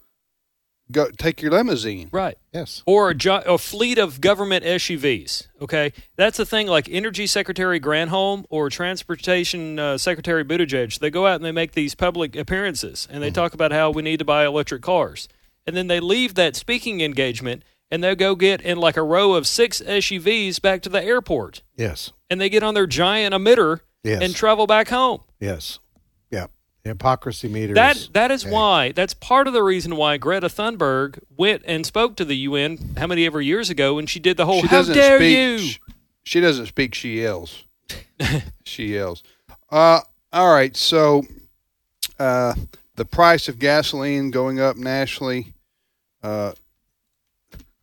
[0.92, 2.10] go take your limousine.
[2.12, 2.38] Right.
[2.54, 2.82] Yes.
[2.86, 5.48] or a, jo- a fleet of government SUVs.
[5.62, 6.68] Okay, that's the thing.
[6.68, 11.74] Like Energy Secretary Granholm or Transportation uh, Secretary Buttigieg, they go out and they make
[11.74, 15.28] these public appearances and they talk about how we need to buy electric cars,
[15.66, 19.34] and then they leave that speaking engagement and they go get in like a row
[19.34, 22.12] of six SUVs back to the airport, Yes.
[22.30, 24.22] and they get on their giant emitter Yes.
[24.22, 25.22] and travel back home.
[25.40, 25.80] Yes.
[26.88, 27.74] The hypocrisy meter.
[27.74, 28.52] That is- that is Okay.
[28.54, 32.96] why that's part of the reason why Greta Thunberg went and spoke to the UN
[32.98, 35.60] how many ever years ago and she did the whole she "How dare speak, you."
[35.60, 35.80] sh-
[36.24, 36.96] She doesn't speak.
[36.96, 37.66] She yells.
[38.64, 39.22] she yells.
[39.70, 40.00] Uh,
[40.32, 40.76] all right.
[40.78, 41.24] So,
[42.20, 42.54] uh,
[42.96, 45.54] the price of gasoline going up nationally.
[46.24, 46.54] Uh,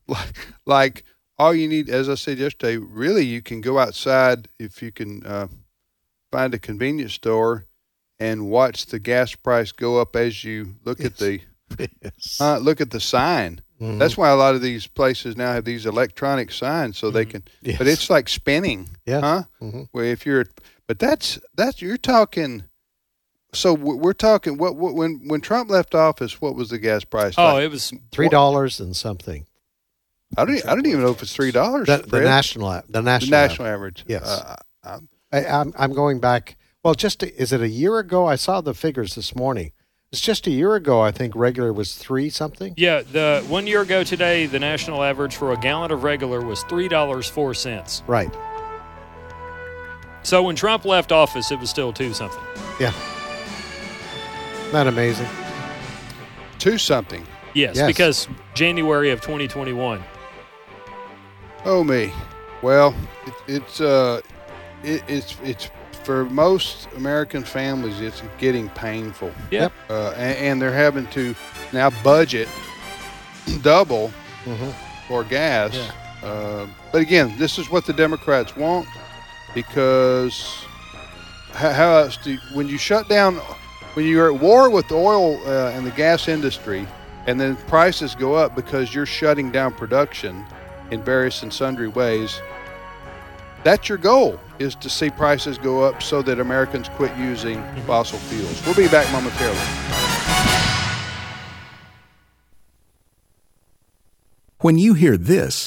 [0.08, 0.34] like,
[0.66, 1.04] like
[1.38, 5.24] all you need, as I said yesterday, really you can go outside if you can
[5.26, 5.48] uh,
[6.32, 7.66] find a convenience store
[8.18, 11.40] and watch the gas price go up as you look at the
[12.02, 12.38] Yes.
[12.40, 13.60] uh, look at the sign.
[13.80, 13.98] Mhm.
[13.98, 17.42] That's why a lot of these places now have these electronic signs, so they can.
[17.62, 17.78] Yes.
[17.78, 19.20] But it's like spinning, Yeah.
[19.20, 19.42] huh?
[19.60, 19.88] Mhm.
[19.90, 20.44] Where if you're,
[20.86, 22.64] but that's that's you're talking.
[23.52, 27.34] So we're talking what, what when when Trump left office, what was the gas price?
[27.38, 27.64] Oh, like?
[27.64, 29.46] it was Three dollars and something.
[30.36, 31.86] I don't I don't even know if it's three dollars.
[31.86, 32.70] The, the national.
[32.70, 33.30] a- The the national.
[33.40, 34.04] national average.
[34.06, 34.22] Yes.
[34.24, 34.98] Uh, I-
[35.32, 36.56] I, I'm I'm going back.
[36.84, 38.26] Well, just a, is it a year ago?
[38.26, 39.72] I saw the figures this morning.
[40.12, 41.00] It's just a year ago.
[41.00, 42.74] I think regular was three something.
[42.76, 43.00] yeah.
[43.02, 46.86] The one year ago today, the national average for a gallon of regular was three
[46.88, 48.02] dollars four cents.
[48.06, 48.32] Right.
[50.22, 52.40] So when Trump left office, it was still two something.
[52.78, 52.92] Yeah.
[54.60, 55.26] Isn't that amazing?
[56.58, 57.26] two something.
[57.54, 57.86] Yes, Yes.
[57.86, 60.02] because January of 2021.
[61.64, 62.12] Oh me.
[62.62, 62.94] Well,
[63.26, 64.20] it, it's uh,
[64.84, 69.32] it, it's it's for most American families, it's getting painful.
[69.50, 69.72] Yep.
[69.88, 71.34] uh, and, and they're having to
[71.72, 72.48] now budget
[73.62, 74.12] double
[75.08, 75.74] for gas.
[75.74, 76.28] Yeah.
[76.28, 78.86] Uh, but again, this is what the Democrats want
[79.54, 80.64] because
[81.52, 83.36] how, how else do when you shut down
[83.94, 86.86] when you're at war with the oil uh, and the gas industry,
[87.26, 90.44] and then prices go up because you're shutting down production
[90.90, 92.40] in various and sundry ways.
[93.62, 98.18] That's your goal is to see prices go up so that Americans quit using fossil
[98.18, 98.64] fuels.
[98.64, 99.58] We'll be back momentarily.
[104.60, 105.66] When you hear this,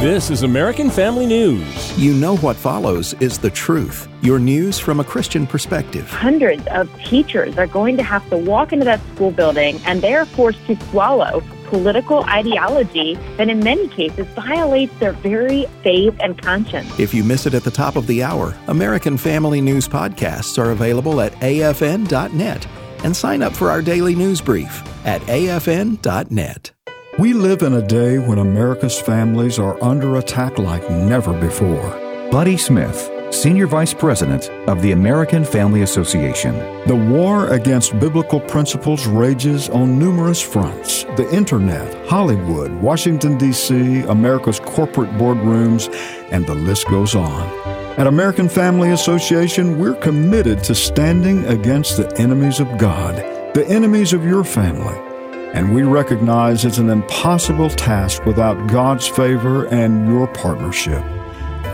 [0.00, 1.98] This is American Family News.
[1.98, 4.06] You know what follows is the truth.
[4.20, 6.08] Your news from a Christian perspective.
[6.10, 10.14] Hundreds of teachers are going to have to walk into that school building and they
[10.14, 16.40] are forced to swallow political ideology that in many cases violates their very faith and
[16.40, 16.98] conscience.
[16.98, 20.70] If you miss it at the top of the hour, American Family News podcasts are
[20.70, 22.66] available at afn.net
[23.04, 26.70] and sign up for our daily news brief at afn.net.
[27.18, 31.90] We live in a day when America's families are under attack like never before.
[32.30, 36.54] Buddy Smith, Senior Vice President of the American Family Association.
[36.86, 44.60] The war against biblical principles rages on numerous fronts the internet, Hollywood, Washington, D.C., America's
[44.60, 45.92] corporate boardrooms,
[46.30, 47.42] and the list goes on.
[47.98, 53.16] At American Family Association, we're committed to standing against the enemies of God,
[53.54, 54.96] the enemies of your family
[55.56, 61.02] and we recognize it's an impossible task without God's favor and your partnership.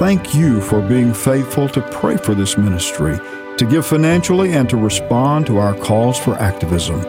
[0.03, 3.21] Thank you for being faithful to pray for this ministry,
[3.57, 7.01] to give financially, and to respond to our calls for activism.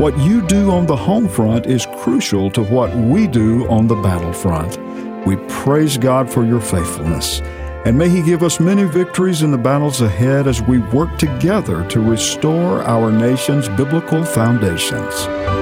[0.00, 3.94] What you do on the home front is crucial to what we do on the
[3.94, 4.76] battlefront.
[5.24, 7.40] We praise God for your faithfulness,
[7.86, 11.86] and may He give us many victories in the battles ahead as we work together
[11.90, 15.61] to restore our nation's biblical foundations.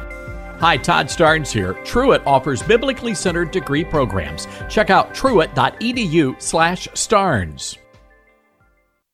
[0.61, 1.73] Hi, Todd Starnes here.
[1.83, 4.47] Truett offers biblically centered degree programs.
[4.69, 7.79] Check out truett.edu slash starnes.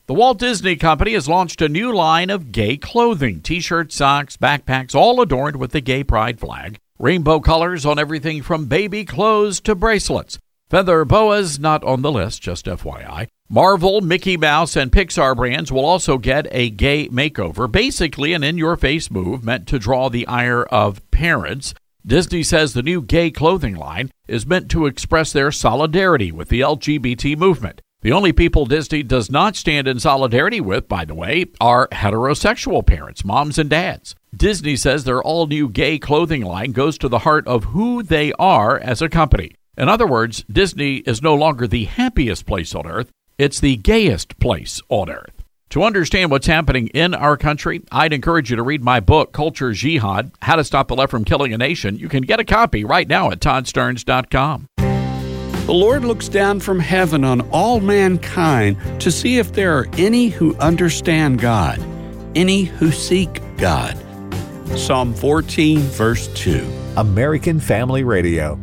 [0.07, 4.35] The Walt Disney Company has launched a new line of gay clothing t shirts, socks,
[4.35, 6.79] backpacks, all adorned with the gay pride flag.
[6.99, 10.39] Rainbow colors on everything from baby clothes to bracelets.
[10.69, 13.29] Feather boas not on the list, just FYI.
[13.49, 18.57] Marvel, Mickey Mouse, and Pixar brands will also get a gay makeover, basically an in
[18.57, 21.73] your face move meant to draw the ire of parents.
[22.05, 26.59] Disney says the new gay clothing line is meant to express their solidarity with the
[26.59, 27.81] LGBT movement.
[28.01, 32.85] The only people Disney does not stand in solidarity with, by the way, are heterosexual
[32.85, 34.13] parents, moms and dads.
[34.35, 38.33] Disney says their all new gay clothing line goes to the heart of who they
[38.33, 39.55] are as a company.
[39.77, 44.39] In other words, Disney is no longer the happiest place on earth, it's the gayest
[44.39, 45.43] place on earth.
[45.71, 49.73] To understand what's happening in our country, I'd encourage you to read my book, Culture
[49.73, 51.97] Jihad How to Stop the Left from Killing a Nation.
[51.97, 54.67] You can get a copy right now at toddstarnes.com.
[54.77, 60.29] The Lord looks down from heaven on all mankind to see if there are any
[60.29, 61.83] who understand God,
[62.35, 63.97] any who seek God.
[64.77, 66.65] Psalm 14, verse 2.
[66.95, 68.57] American Family Radio.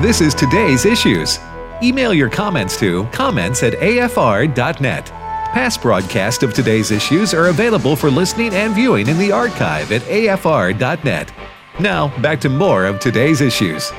[0.00, 1.40] This is today's issues.
[1.82, 5.06] Email your comments to comments at afr.net.
[5.06, 10.02] Past broadcasts of today's issues are available for listening and viewing in the archive at
[10.02, 11.32] afr.net.
[11.80, 13.90] Now, back to more of today's issues.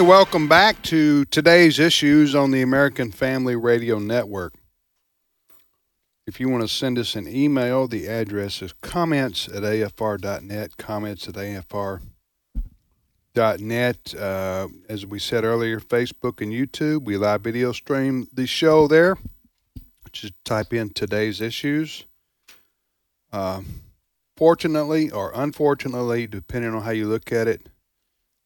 [0.00, 4.54] Hey, welcome back to today's issues on the American Family Radio Network.
[6.26, 11.28] If you want to send us an email, the address is comments at afr.net, comments
[11.28, 12.00] at afr.net.
[14.18, 19.18] Uh, as we said earlier, Facebook and YouTube, we live video stream the show there.
[20.12, 22.06] Just type in today's issues.
[23.30, 23.60] Uh,
[24.34, 27.68] fortunately or unfortunately, depending on how you look at it,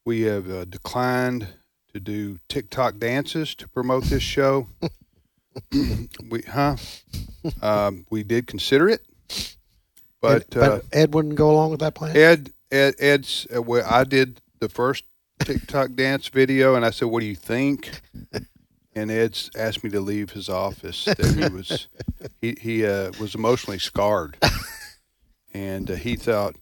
[0.05, 1.49] we have uh, declined
[1.93, 4.67] to do TikTok dances to promote this show.
[6.31, 6.77] we, huh?
[7.63, 9.03] Um, we did consider it,
[10.21, 12.17] but, Ed, but uh, Ed wouldn't go along with that plan.
[12.17, 13.47] Ed, Ed, Ed's.
[13.55, 15.05] Uh, well, I did the first
[15.41, 18.01] TikTok dance video, and I said, "What do you think?"
[18.97, 21.05] And Ed's asked me to leave his office.
[21.05, 21.89] That he was
[22.41, 24.37] he he uh, was emotionally scarred,
[25.53, 26.57] and uh, he thought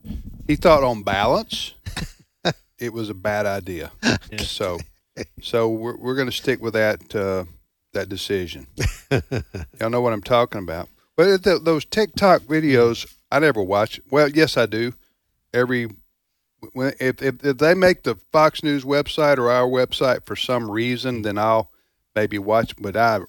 [0.46, 1.74] he thought on balance
[2.83, 3.92] it was a bad idea.
[4.38, 4.79] So,
[5.42, 7.45] so we're we're going to stick with that uh,
[7.92, 8.66] that decision.
[9.79, 10.88] Y'all know what I'm talking about.
[11.16, 14.01] But th- those TikTok videos, I never watch.
[14.11, 14.95] Well, yes, I do.
[15.53, 15.88] Every
[16.73, 20.71] when if, if if they make the Fox News website or our website for some
[20.71, 21.71] reason, then I'll
[22.14, 23.21] maybe watch, but I,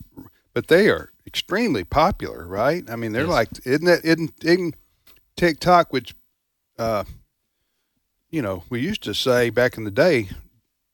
[0.53, 2.89] but they are extremely popular, right?
[2.89, 4.75] I mean, they're like, isn't that isn't, isn't
[5.35, 6.15] TikTok, which,
[6.77, 7.03] uh,
[8.33, 10.29] you know, we used to say back in the day,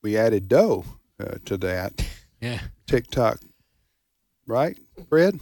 [0.04, 0.84] we added dough
[1.19, 2.06] uh, to that.
[2.41, 2.62] Yeah.
[2.88, 3.41] TikTok,
[4.47, 5.41] right, Fred?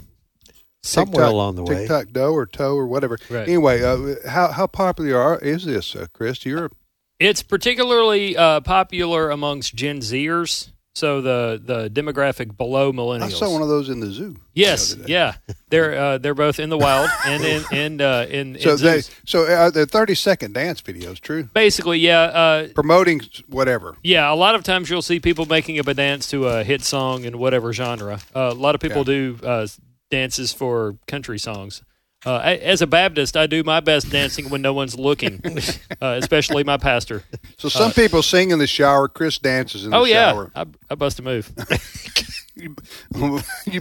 [0.82, 1.76] Somewhere TikTok- along the way.
[1.82, 3.20] TikTok dough or toe or whatever.
[3.30, 3.48] Right.
[3.48, 6.44] Anyway, uh, how how popular are, is this, uh, Chris?
[6.44, 6.72] You're
[7.20, 13.24] It's particularly uh, popular amongst Gen Zers, so the the demographic below millennials.
[13.26, 14.36] I saw one of those in the zoo.
[14.54, 15.36] Yes, yeah,
[15.70, 19.02] they're uh, they're both in the wild and in in uh, in, So in they
[19.02, 19.12] zoos.
[19.26, 21.20] so uh, they're thirty second dance videos.
[21.20, 21.44] True.
[21.54, 23.96] basically yeah uh, Promoting whatever.
[24.04, 24.32] yeah.
[24.32, 27.24] A lot of times you'll see people making up a dance to a hit song
[27.24, 28.20] in whatever genre.
[28.36, 29.68] Uh, a lot of people do uh,
[30.10, 31.84] dances for country songs.
[32.26, 35.40] Uh, a- as a Baptist, I do my best dancing when no one's looking,
[36.02, 37.24] uh, especially my pastor.
[37.58, 39.08] So some Uh, people sing in the shower.
[39.08, 40.52] Chris dances in the oh yeah, shower.
[40.56, 41.52] I, I bust a move.
[42.56, 42.76] you,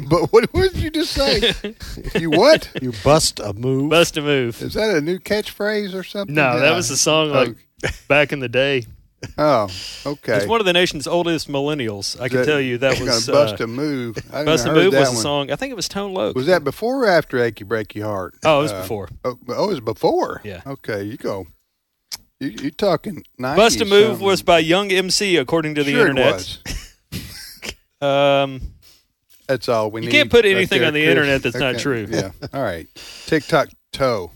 [0.00, 1.54] but what, what did you just say?
[2.20, 2.70] you what?
[2.82, 3.90] You bust a move.
[3.90, 4.60] Bust a move.
[4.62, 6.34] Is that a new catchphrase or something?
[6.34, 7.56] No, that was a song like
[8.06, 8.84] back in the day.
[9.38, 9.68] Oh,
[10.04, 10.36] okay.
[10.36, 12.20] It's one of the nation's oldest millennials.
[12.20, 14.18] I can tell you that Gonna was bust uh, a move.
[14.32, 15.50] I Bust a move that was a song.
[15.50, 16.36] I think it was Tone Loc.
[16.36, 18.36] Was that before or after "Achy Breaky Heart"?
[18.44, 19.08] Oh, it was Uh, before.
[19.24, 20.40] Oh, oh, it was before.
[20.44, 20.60] Yeah.
[20.66, 21.46] Okay, you go.
[22.40, 23.22] You, you talking?
[23.38, 24.26] Bust a move something.
[24.26, 26.34] was by Young MC, according to the Sure it internet.
[26.34, 26.58] was.
[28.00, 28.60] Um,
[29.48, 30.12] That's all we You need.
[30.12, 31.10] can't put right anything there, on the Chris.
[31.10, 32.06] internet that's not true.
[32.10, 32.30] Yeah.
[32.52, 32.86] All right.
[33.26, 34.32] TikTok toe.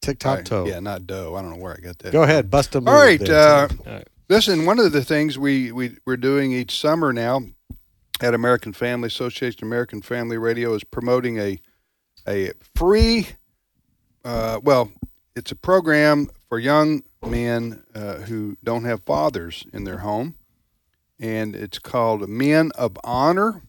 [0.00, 0.66] TikTok toe.
[0.66, 1.34] Yeah, not dough.
[1.34, 2.12] I don't know where I got that.
[2.12, 2.88] Go ahead, bust a move.
[2.88, 3.18] All right.
[3.20, 4.02] there, Uh, Tim.
[4.30, 7.42] Listen, one of the things we, we, we're doing each summer now
[8.20, 11.60] at American Family Association, American Family Radio, is promoting a,
[12.28, 13.26] a free,
[14.24, 14.92] uh, well,
[15.34, 20.36] it's a program for young men uh, who don't have fathers in their home.
[21.18, 23.62] And it's called Men of Honor.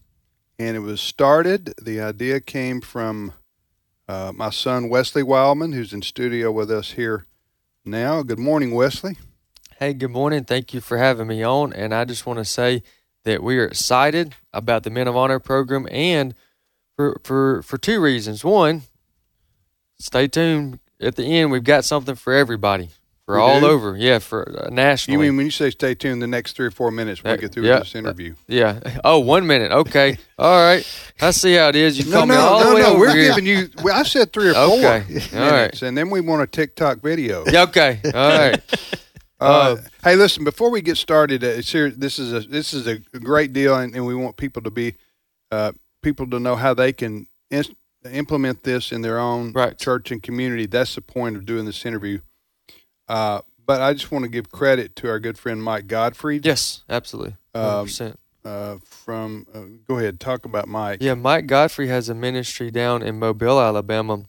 [0.60, 3.32] And it was started, the idea came from
[4.06, 7.26] uh, my son, Wesley Wildmon, who's in studio with us here
[7.84, 8.22] now.
[8.22, 9.16] Good morning, Wesley.
[9.78, 10.44] Hey, good morning.
[10.44, 11.72] Thank you for having me on.
[11.72, 12.82] And I just want to say
[13.24, 16.34] that we are excited about the Men of Honor program and
[16.96, 18.44] for for for two reasons.
[18.44, 18.82] One,
[19.98, 20.78] stay tuned.
[21.00, 22.90] At the end, we've got something for everybody,
[23.26, 23.66] for We all do?
[23.66, 23.96] over.
[23.96, 26.92] Yeah, for uh, You mean when you say stay tuned, the next three or four
[26.92, 28.36] minutes we'll Uh, get through yeah, this interview?
[28.46, 28.78] Yeah.
[29.04, 29.72] Oh, one minute.
[29.72, 30.16] Okay.
[30.38, 30.86] all right.
[31.20, 31.98] I see how it is.
[31.98, 32.86] You No, call me no, all the way no.
[32.90, 33.28] over We're here.
[33.30, 33.68] giving you.
[33.82, 35.04] Well, I said three or four Okay.
[35.08, 35.82] minutes, All right.
[35.82, 37.44] and then we want a TikTok video.
[37.50, 37.98] Yeah, okay.
[38.04, 38.60] All right.
[39.42, 40.44] Uh, hey, listen.
[40.44, 43.94] Before we get started, uh, here, this is a this is a great deal, and,
[43.94, 44.94] and we want people to be
[45.50, 47.70] uh, people to know how they can ins-
[48.10, 49.78] implement this in their own right.
[49.78, 50.66] church and community.
[50.66, 52.20] That's the point of doing this interview.
[53.08, 56.40] Uh, but I just want to give credit to our good friend Mike Godfrey.
[56.42, 57.36] Yes, absolutely.
[57.54, 58.16] Um, 100%.
[58.44, 60.98] uh, from uh, go ahead, talk about Mike.
[61.02, 64.22] Yeah, Mike Godfrey has a ministry down in Mobile, Alabama,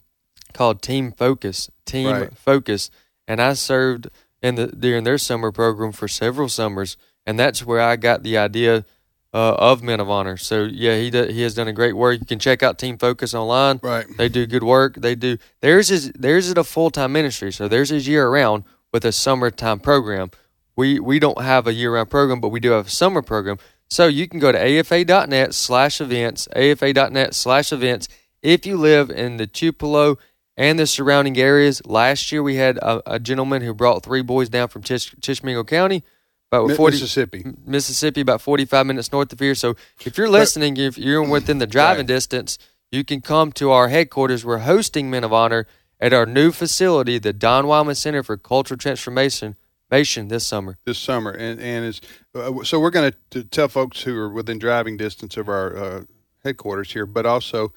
[0.52, 1.70] called Team Focus.
[1.84, 2.36] Team Right.
[2.36, 2.90] Focus,
[3.26, 4.08] and I served
[4.44, 8.36] in the during their summer program for several summers, and that's where I got the
[8.36, 8.84] idea
[9.32, 10.36] uh, of Men of Honor.
[10.36, 12.20] So yeah, he do, he has done a great work.
[12.20, 13.80] You can check out Team Focus online.
[13.82, 14.96] Right, they do good work.
[14.96, 18.64] They do theirs is theirs is a full time ministry, so theirs is year round
[18.92, 20.30] with a summertime program.
[20.76, 23.58] We we don't have a year round program, but we do have a summer program.
[23.88, 28.08] So you can go to afa.net slash events, afa.net slash events.
[28.42, 30.18] If you live in the Tupelo
[30.56, 34.48] and the surrounding areas, last year we had a, a gentleman who brought three boys
[34.48, 36.04] down from Chish, Tishomingo County,
[36.52, 37.44] about 40, Mississippi.
[37.66, 39.54] Mississippi, about 45 minutes north of here.
[39.54, 42.58] So if you're listening, if you're within the driving distance,
[42.92, 44.44] you can come to our headquarters.
[44.44, 45.66] We're hosting Men of Honor
[46.00, 49.56] at our new facility, the Don Wildmon Center for Cultural Transformation,
[49.90, 50.76] this summer.
[50.84, 52.00] this summer, and and it's
[52.34, 56.00] uh, so we're going to tell folks who are within driving distance of our uh,
[56.42, 57.72] headquarters here, but also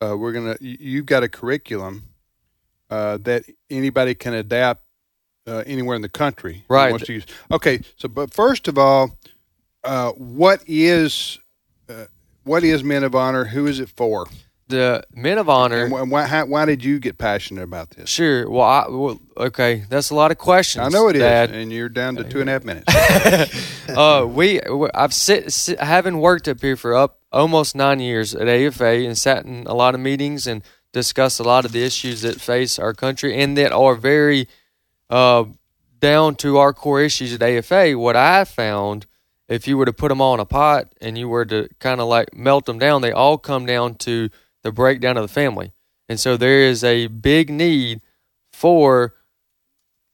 [0.00, 2.04] uh, we're going to you've got a curriculum
[2.90, 4.82] uh, that anybody can adapt
[5.46, 6.64] uh, anywhere in the country.
[6.68, 6.90] Right.
[6.90, 7.26] wants to use.
[7.50, 9.16] Okay, so but first of all,
[9.84, 11.38] uh, what is
[11.88, 12.06] uh,
[12.44, 13.44] what is Men of Honor?
[13.46, 14.26] Who is it for?
[14.68, 15.84] The Men of Honor.
[15.84, 18.10] And wh- why, how, why did you get passionate about this?
[18.10, 18.50] Sure.
[18.50, 19.84] Well, I, well, okay.
[19.88, 20.84] That's a lot of questions.
[20.84, 21.52] I know it is, Dad.
[21.52, 23.88] and you're down to two and a half minutes.
[23.88, 24.60] uh, we
[24.92, 29.16] I've sit, sit having worked up here for up almost nine years at AFA and
[29.16, 30.64] sat in a lot of meetings and
[30.96, 34.48] discussed a lot of the issues that face our country and that are very
[35.10, 35.44] uh,
[36.00, 37.98] down to our core issues at AFA.
[37.98, 39.04] What I found,
[39.46, 42.00] if you were to put them all in a pot and you were to kind
[42.00, 44.30] of like melt them down, they all come down to
[44.62, 45.72] the breakdown of the family.
[46.08, 48.00] And so there is a big need
[48.50, 49.14] for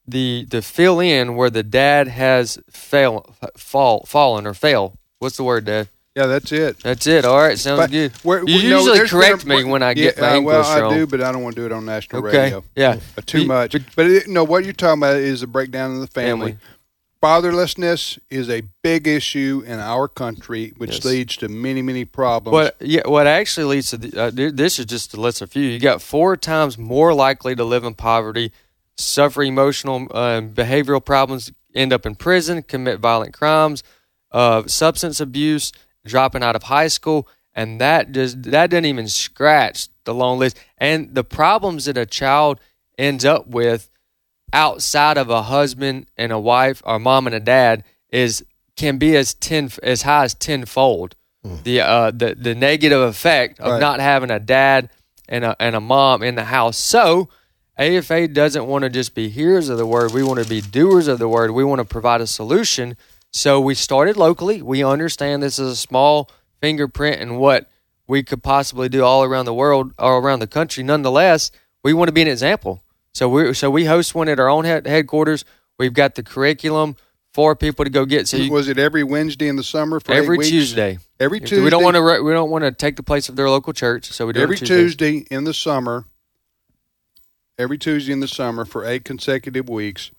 [0.05, 4.99] the to fill in where the dad has fail fall fallen or fail.
[5.21, 5.89] What's the word, Dad?
[6.15, 6.79] Yeah, that's it.
[6.81, 7.25] That's it.
[7.25, 8.13] All right, sounds But good.
[8.23, 10.93] we're- you usually correct a- me when I yeah, get my uh, well, wrong.
[10.93, 12.65] I do, but I don't want to do it on national Okay, radio.
[12.77, 12.99] yeah.
[13.17, 13.75] Uh, too much.
[13.97, 16.53] But it, no, what you're talking about is the breakdown of the family.
[16.53, 16.59] Family.
[17.23, 21.05] Fatherlessness is a big issue in our country, which Yes.
[21.05, 22.53] leads to many, many problems.
[22.53, 25.63] What yeah, what actually leads to the, uh, this is just to list a few.
[25.63, 28.51] You got four times more likely to live in poverty,
[28.99, 33.85] suffer emotional and behavioral problems, end up in prison, commit violent crimes,
[34.33, 35.71] uh, substance abuse,
[36.07, 40.57] dropping out of high school, and that just that doesn't even scratch the long list.
[40.79, 42.59] And the problems that a child
[42.99, 43.89] ends up with
[44.53, 48.45] outside of a husband and a wife or mom and a dad is
[48.77, 51.15] can be as ten as high as tenfold.
[51.65, 53.81] The uh the the negative effect of Right.
[53.81, 54.91] not having a dad
[55.29, 56.77] and a and a mom in the house.
[56.79, 57.29] So
[57.79, 60.13] AFA doesn't want to just be hearers of the word.
[60.13, 61.51] We want to be doers of the word.
[61.51, 62.97] We want to provide a solution.
[63.33, 64.61] So we started locally.
[64.63, 66.31] We understand this is a small
[66.61, 67.71] fingerprint in what
[68.07, 70.85] we could possibly do all around the world or around the country.
[70.85, 71.51] Nonetheless,
[71.83, 72.83] we want to be an example.
[73.15, 75.45] So we so we host one at our own headquarters.
[75.79, 76.97] We've got the curriculum
[77.33, 78.29] for people to go get.
[78.29, 80.39] So you, was it every Wednesday in the summer for every?
[80.39, 80.99] Tuesday.
[81.19, 81.63] Every Tuesday.
[81.63, 84.13] We don't want to we don't want to take the place of their local church.
[84.13, 84.97] So we do every Tuesdays.
[84.97, 86.05] Tuesday in the summer.
[87.59, 90.11] Every Tuesday in the summer for eight consecutive weeks.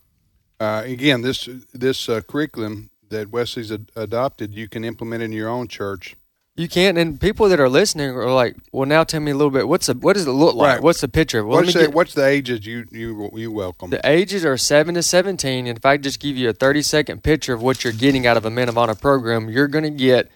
[0.60, 5.50] Uh, again, this this uh, curriculum that Wesley's ad- adopted, you can implement in your
[5.50, 6.16] own church.
[6.56, 9.50] You can't, and people that are listening are like, "Well, now tell me a little
[9.50, 9.68] bit.
[9.68, 10.76] What's the what does it look like?
[10.76, 10.84] Right.
[10.84, 11.44] What's the picture?
[11.44, 13.90] Well, let what's, me the, get- what's the ages you you you welcome?
[13.90, 15.66] The ages are 7 to 17.
[15.66, 18.38] And if I just give you a 30 second picture of what you're getting out
[18.38, 20.30] of a Men of Honor program, you're going to get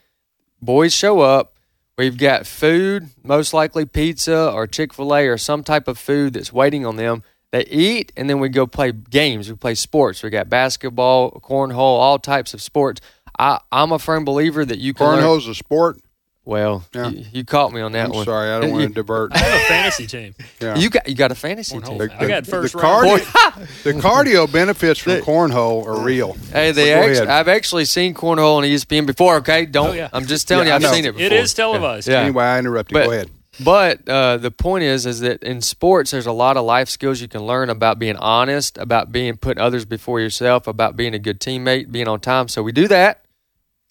[0.59, 1.53] boys show up.
[1.99, 6.33] We've got food, most likely pizza or Chick fil A or some type of food
[6.33, 7.21] that's waiting on them.
[7.51, 9.49] They eat, and then we go play games.
[9.49, 10.21] We play sports.
[10.21, 12.99] We got basketball, cornhole, all types of sports.
[13.39, 15.05] I, I'm a firm believer that you can.
[15.07, 15.99] learn- Cornhole's a sport.
[16.43, 17.09] Well, Yeah.
[17.09, 18.23] you, you caught me on that I'm one.
[18.25, 19.33] sorry, I don't want to divert.
[19.33, 20.33] I have a fantasy team.
[20.61, 20.77] Yeah.
[20.77, 21.99] You got you got a fantasy team.
[21.99, 22.21] Cornhole.
[22.21, 23.21] I got first the round.
[23.21, 26.37] cardio, the cardio benefits from cornhole are real.
[26.53, 26.85] Hey, they
[27.15, 27.25] Go.
[27.29, 29.35] I've actually seen cornhole on ESPN before.
[29.37, 29.89] Okay, don't.
[29.89, 30.07] Oh, yeah.
[30.13, 31.25] I'm just telling Yeah, you, I've seen it before.
[31.25, 32.07] It is televised.
[32.07, 32.21] Yeah.
[32.21, 32.93] Anyway, I interrupted.
[32.93, 33.29] But, Go ahead.
[33.59, 37.21] But uh, the point is, is that in sports, there's a lot of life skills
[37.21, 41.19] you can learn about being honest, about being putting others before yourself, about being a
[41.19, 42.47] good teammate, being on time.
[42.47, 43.25] So we do that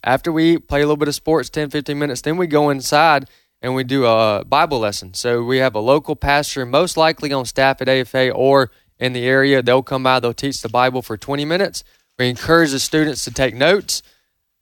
[0.04, 2.20] after we play a little bit of sports, 10, 15 minutes.
[2.20, 3.28] Then we go inside
[3.60, 5.14] and we do a Bible lesson.
[5.14, 9.24] So we have a local pastor, most likely on staff at AFA or in the
[9.24, 9.62] area.
[9.62, 11.82] They'll come by, they'll teach the Bible for 20 minutes.
[12.18, 14.02] We encourage the students to take notes.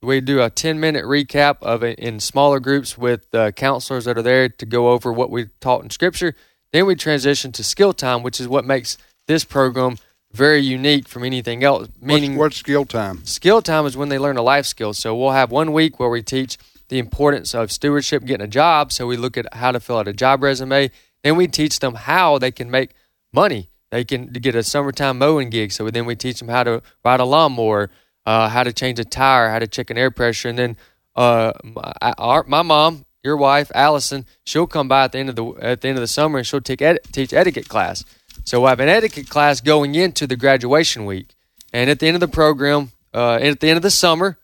[0.04, 4.18] We do a 10 minute recap of it in smaller groups with uh, counselors that
[4.18, 6.34] are there to go over what we taught in Scripture.
[6.72, 9.96] Then we transition to skill time, which is what makes this program
[10.32, 11.88] very unique from anything else.
[12.00, 13.24] Meaning, What's skill time?
[13.24, 14.92] skill time is when they learn a life skill.
[14.92, 18.92] So we'll have one week where we teach the importance of stewardship, getting a job.
[18.92, 20.90] So we look at how to fill out a job resume.
[21.22, 22.90] Then we teach them how they can make
[23.32, 23.70] money.
[23.90, 25.70] They can get a summertime mowing gig.
[25.70, 27.90] So then we teach them how to ride a lawnmower,
[28.26, 30.76] uh, how to change a tire, how to check an air pressure, and then
[31.16, 35.36] uh, my, our, my mom, your wife, Allison, she'll come by at the end of
[35.36, 38.04] the at the end of the summer and she'll take ed- teach etiquette class.
[38.44, 41.34] So we'll have an etiquette class going into the graduation week,
[41.72, 44.38] and at the end of the program, uh, and at the end of the summer,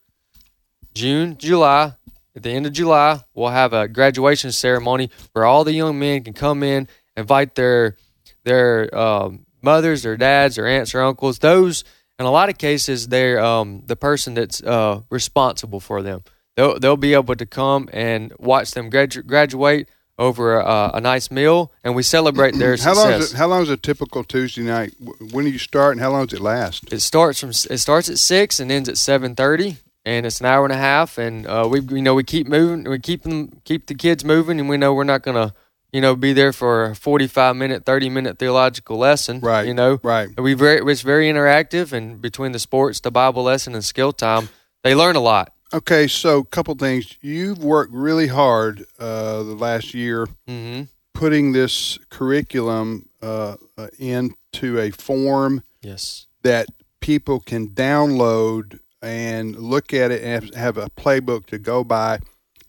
[0.94, 1.94] June, July,
[2.34, 6.22] at the end of July, we'll have a graduation ceremony where all the young men
[6.22, 7.96] can come in, invite their
[8.44, 11.40] their um, mothers, their dads, their aunts, or uncles.
[11.40, 11.84] Those,
[12.20, 16.22] in a lot of cases, they're um, the person that's uh, responsible for them.
[16.56, 21.30] They'll they'll be able to come and watch them gradu- graduate over a, a nice
[21.30, 22.96] meal, and we celebrate their How success.
[22.96, 24.94] long is it, how long is a typical Tuesday night?
[25.32, 26.92] When do you start, and how long does it last?
[26.92, 30.46] It starts from it starts at six and ends at seven thirty, and it's an
[30.46, 31.16] hour and a half.
[31.16, 34.60] And uh, we you know we keep moving, we keep them keep the kids moving,
[34.60, 35.54] and we know we're not gonna
[35.92, 39.40] you know be there for a forty five minute, thirty minute theological lesson.
[39.40, 40.00] Right, You know.
[40.02, 40.28] right.
[40.40, 44.48] We very it's very interactive, and between the sports, the Bible lesson, and skill time,
[44.82, 45.52] they learn a lot.
[45.72, 47.16] Okay, so a couple things.
[47.20, 50.82] You've worked really hard uh, the last year Mm-hmm.
[51.14, 56.26] putting this curriculum uh, uh, into a form Yes.
[56.42, 56.66] that
[57.00, 62.18] people can download and look at it and have a playbook to go by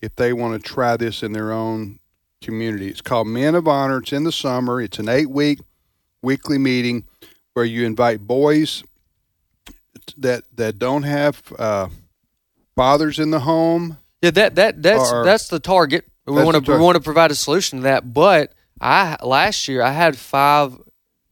[0.01, 1.99] if they want to try this in their own
[2.46, 2.88] community.
[2.89, 4.00] It's called Men of Honor.
[4.00, 4.82] It's in the summer.
[4.82, 5.60] It's an eight week
[6.22, 7.06] weekly meeting
[7.54, 8.84] where you invite boys
[10.18, 11.88] that that don't have uh,
[12.76, 13.98] fathers in the home.
[14.22, 16.06] Yeah, that that that's Or- that's the target.
[16.26, 18.14] We want to tar- we want to provide a solution to that.
[18.14, 20.78] But I last year I had five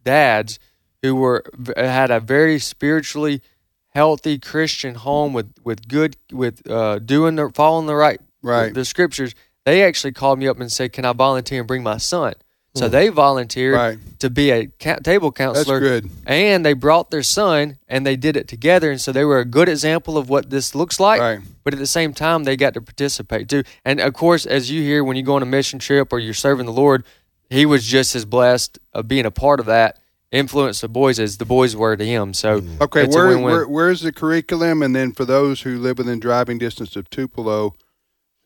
[0.04, 0.60] dads
[1.02, 1.44] who were
[1.78, 3.42] had a very spiritually
[3.90, 8.70] healthy Christian home with with good with uh, doing the following the right Right.
[8.70, 9.36] the, the scriptures,
[9.70, 12.34] they actually called me up and said, "Can I volunteer and bring my son?"
[12.76, 12.92] So hmm.
[12.92, 13.98] they volunteered Right.
[14.20, 15.80] to be a ca- table counselor.
[15.80, 16.10] good.
[16.26, 18.92] And they brought their son and they did it together.
[18.92, 21.20] And so they were a good example of what this looks like.
[21.20, 21.40] Right.
[21.64, 23.64] But at the same time, they got to participate too.
[23.84, 26.34] And of course, as you hear when you go on a mission trip or you're
[26.34, 27.04] serving the Lord,
[27.50, 30.00] he was just as blessed of being a part of that,
[30.32, 32.36] influence the boys as the boys were to him.
[32.36, 34.84] So Okay, where, where where's the curriculum?
[34.84, 37.74] And then for those who live within driving distance of Tupelo,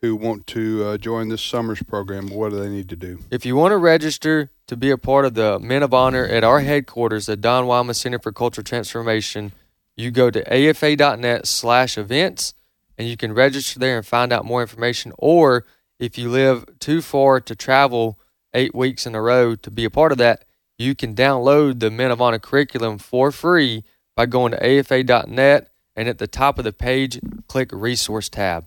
[0.04, 3.20] who want to uh, join this summer's program, what do they need to do?
[3.32, 6.44] If you want to register to be a part of the Men of Honor at
[6.44, 9.54] our headquarters at Don Wildmon Center for Cultural Transformation,
[9.96, 12.54] you go to afa.net slash events
[12.98, 15.14] and you can register there and find out more information.
[15.18, 15.66] Or
[16.00, 18.20] if you live too far to travel
[18.54, 20.44] eight weeks in a row to be a part of that,
[20.78, 23.86] you can download the Men of Honor curriculum for free
[24.18, 28.66] by going to afa.net and at the top of the page, click Resource tab.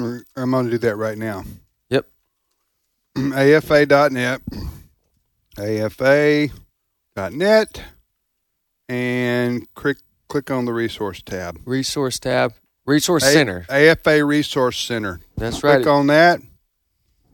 [0.00, 1.44] I'm going to do that right now.
[1.90, 2.06] Yep.
[3.16, 4.40] AFA.net,
[7.16, 7.82] AFA.net,
[8.88, 9.96] and click
[10.28, 11.58] click on the resource tab.
[11.64, 12.54] Resource tab,
[12.86, 13.66] Resource A- Center.
[13.68, 15.20] AFA Resource Center.
[15.36, 15.86] That's click right.
[15.86, 16.40] on that,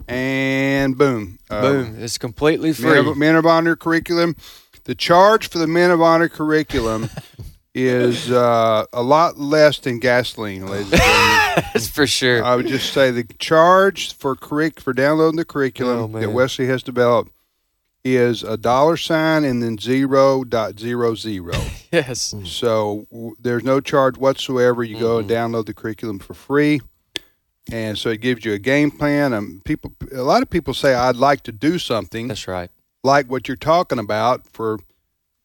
[0.09, 1.97] and boom, Uh, Boom.
[2.03, 2.99] It's completely Men free.
[3.11, 4.37] of, Men of Honor curriculum.
[4.85, 7.09] The charge for the Men of Honor curriculum
[7.75, 11.44] is uh, a lot less than gasoline, ladies and gentlemen.
[11.75, 12.43] That's for sure.
[12.43, 16.67] I would just say the charge for curric- for downloading the curriculum Oh, that Wesley
[16.69, 17.31] has developed
[18.05, 21.53] is a dollar sign and then zero dot zero zero.
[21.93, 22.35] Yes.
[22.45, 24.83] So w- there's no charge whatsoever.
[24.83, 26.81] You go and download the curriculum for free,
[27.71, 29.33] and so it gives you a game plan.
[29.33, 32.27] Um, people, a lot of people say I'd like to do something.
[32.27, 32.69] That's right.
[33.05, 34.81] Like what you're talking about for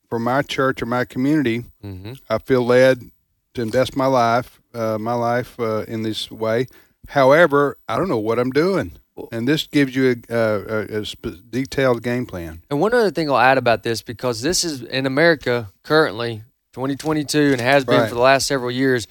[0.10, 1.66] for my church or my community.
[1.84, 2.14] Mm-hmm.
[2.32, 3.12] I feel led
[3.54, 6.68] to invest my life, uh, my life uh, in this way.
[7.08, 8.92] However, I don't know what I'm doing,
[9.32, 12.62] and this gives you a, a, a detailed game plan.
[12.70, 16.44] And one other thing I'll add about this, because this is in America currently,
[16.74, 18.10] 2022, and has been Right.
[18.10, 19.08] for the last several years.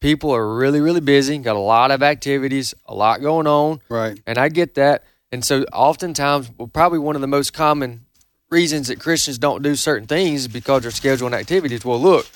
[0.00, 3.80] People are really, really busy, got a lot of activities, a lot going on.
[3.90, 4.18] Right.
[4.26, 5.04] And I get that.
[5.32, 8.06] And so, oftentimes, well, probably one of the most common
[8.48, 11.84] reasons that Christians don't do certain things is because they're scheduling activities.
[11.84, 12.26] Well, look,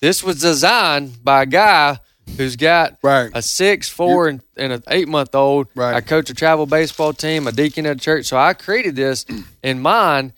[0.00, 1.98] this was designed by a guy
[2.36, 5.68] who's got a six, four, and, and an eight month old.
[5.74, 5.94] Right.
[5.94, 8.26] I coach a travel baseball team, a deacon at a church.
[8.26, 9.26] So I created this
[9.62, 10.32] in mind.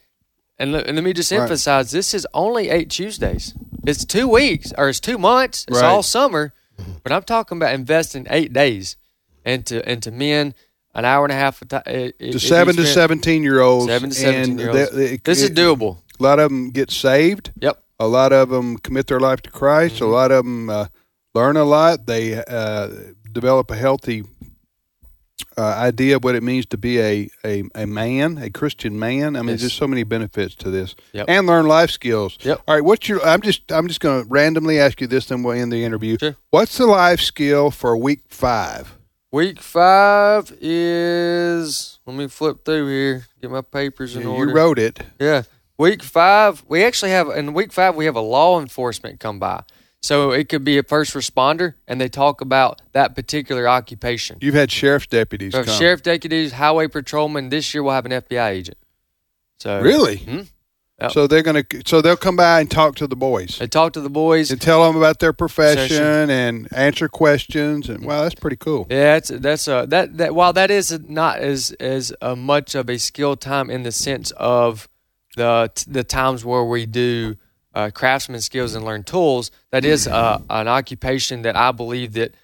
[0.59, 1.41] And, le- and let me just Right.
[1.41, 3.55] emphasize this is only eight Tuesdays.
[3.85, 5.65] It's two weeks or it's two months.
[5.69, 5.89] It's Right.
[5.89, 6.53] all summer.
[6.81, 6.93] Mm-hmm.
[7.03, 8.97] But I'm talking about investing eight days
[9.45, 10.55] into into men,
[10.95, 11.61] an hour and a half.
[11.63, 14.71] A ti- eh, eh, To eh, seven to seventeen year olds, Seven to 17 year
[14.71, 14.91] olds.
[15.25, 15.99] This is doable.
[16.21, 17.51] A lot of them get saved.
[17.61, 17.83] Yep.
[18.03, 19.97] A lot of them commit their life to Christ.
[19.97, 20.05] Mm-hmm.
[20.05, 20.87] A lot of them uh,
[21.35, 22.07] learn a lot.
[22.07, 22.89] They uh,
[23.31, 24.25] develop a healthy
[25.57, 29.37] uh, idea of what it means to be a, a, a man, a Christian man.
[29.37, 29.61] I mean, Yes.
[29.61, 31.27] there's so many benefits to this, Yep.
[31.29, 32.39] and learn life skills.
[32.43, 32.63] Yep.
[32.67, 33.23] All right, what's your?
[33.25, 36.17] I'm just I'm just going to randomly ask you this, then we'll end the interview.
[36.19, 36.37] Sure.
[36.51, 38.97] What's the life skill for week five?
[39.31, 41.99] Week five is.
[42.07, 43.27] Let me flip through here.
[43.41, 44.51] Get my papers in Yeah, order.
[44.51, 45.01] you wrote it.
[45.21, 45.43] Yeah.
[45.83, 49.65] Week five, we actually have in week five we have a law enforcement come by.
[50.01, 54.39] So it could be a first responder, and they talk about that particular occupation.
[54.41, 55.75] You've had sheriff's deputies So come.
[55.77, 57.49] sheriff deputies, highway patrolmen.
[57.49, 58.79] This year we'll have an FBI agent.
[59.59, 60.19] So Really?
[60.19, 60.47] Mhm.
[61.01, 61.11] Yep.
[61.11, 61.65] So they're gonna.
[61.85, 63.59] So they'll come by and talk to the boys.
[63.59, 66.31] They talk to the boys and tell them about their profession Session.
[66.31, 67.89] and answer questions.
[67.89, 68.87] And wow, that's pretty cool.
[68.89, 72.89] Yeah, that's that's a, that that while that is not as as uh, much of
[72.89, 74.89] a skill time in the sense of
[75.37, 77.37] the the times where we do
[77.75, 82.35] uh, craftsman skills and learn tools, that is uh, an occupation that I believe that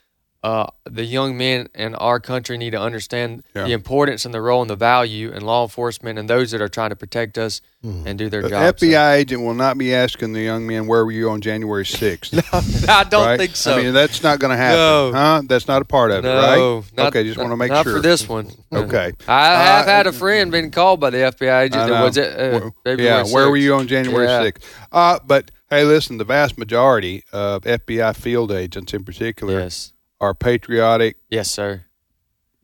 [0.49, 0.66] uh,
[0.99, 3.64] the young men in our country need to understand Yeah.
[3.64, 6.68] the importance and the role and the value in law enforcement and those that are
[6.78, 8.76] trying to protect us and do their The job.
[8.76, 12.32] FBI agent will not be asking the young men where were you on January sixth.
[12.88, 13.74] I don't think so.
[13.78, 15.12] I mean, that's not going to happen, No.
[15.12, 15.42] huh?
[15.46, 16.82] That's not a part of it, right?
[16.96, 17.96] not- okay, just want to make not sure.
[17.96, 18.49] for this one.
[18.72, 21.88] Okay, I have Uh, had a friend been called by the FBI agent.
[21.88, 22.30] That was it?
[22.32, 24.42] Uh, Where- February yeah, where were you on January Yeah.
[24.42, 24.62] 6th?
[24.90, 29.92] Uh, but hey, listen, the vast majority of FBI field agents in particular Yes.
[30.20, 31.84] Are patriotic Yes, sir.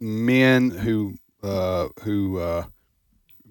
[0.01, 2.65] men who uh, who uh,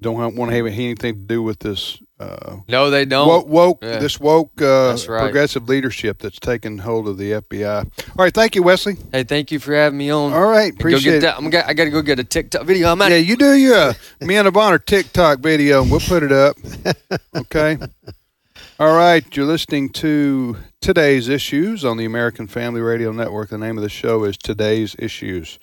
[0.02, 2.02] don't want to have anything to do with this.
[2.20, 3.28] Uh, No, they don't.
[3.28, 4.00] Woke, woke Yeah.
[4.00, 5.22] this woke uh, right.
[5.22, 7.86] progressive leadership that's taken hold of the FBI.
[7.86, 8.98] All right, thank you, Wesley.
[9.12, 10.34] Hey, thank you for having me on.
[10.34, 11.52] All right, go appreciate get it.
[11.52, 12.90] got, I got to go get a TikTok video.
[12.92, 13.12] I'm out.
[13.12, 16.58] Yeah, you do your Men of Honor TikTok video, and we'll put it up.
[17.36, 17.78] Okay.
[18.80, 23.50] All right, you're listening to today's issues on the American Family Radio Network.
[23.50, 25.60] The name of the show is Today's Issues.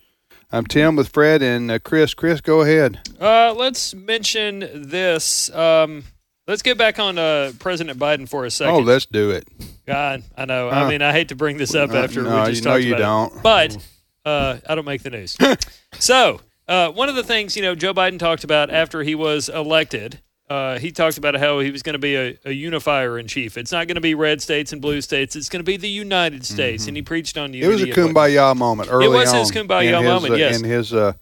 [0.53, 2.15] I'm Tim with Fred and uh, Chris.
[2.15, 3.01] Chris, go ahead.
[3.21, 5.53] Uh, let's mention this.
[5.53, 6.05] Um,
[6.47, 8.75] let's get back on uh, President Biden for a second.
[8.75, 9.47] Oh, let's do it.
[9.87, 10.71] God, I know.
[10.71, 12.71] I mean, I hate to bring this up uh, after no, we just you know
[12.77, 13.37] talked you about don't.
[13.39, 13.89] it, but
[14.25, 15.37] uh, I don't make the news.
[15.99, 19.49] so, uh, one of the things you know Joe Biden talked about after he was
[19.49, 20.21] elected,
[20.51, 23.57] uh, he talked about how he was going to be a, a unifier in chief.
[23.57, 25.37] It's not going to be red states and blue states.
[25.37, 27.63] It's going to be the United States, and he preached on Mm-hmm.
[27.65, 28.01] It was a unity.
[28.01, 30.59] and- kumbaya moment early It was on his kumbaya in his, moment, uh, yes.
[30.61, 31.13] in his uh,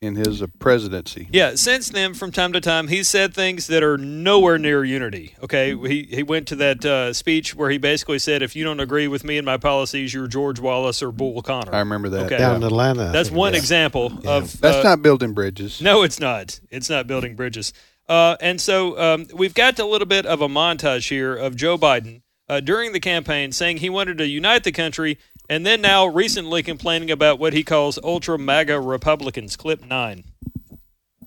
[0.00, 1.28] in his uh, presidency.
[1.30, 5.34] Yeah, since then, from time to time, he's said things that are nowhere near unity.
[5.42, 8.80] Okay, he he went to that uh, speech where he basically said, "If you don't
[8.80, 12.26] agree with me and my policies, you're George Wallace or Bull Connor." I remember that.
[12.26, 13.10] Okay, Down in Atlanta.
[13.12, 13.58] That's one yeah.
[13.58, 14.58] example of.
[14.60, 15.82] That's uh, not building bridges.
[15.82, 16.60] No, it's not.
[16.70, 17.72] It's not building bridges.
[18.10, 21.78] Uh, and so um, we've got a little bit of a montage here of Joe
[21.78, 25.16] Biden uh, during the campaign saying he wanted to unite the country,
[25.48, 29.56] and then now recently complaining about what he calls ultra MAGA Republicans.
[29.56, 30.24] Clip nine.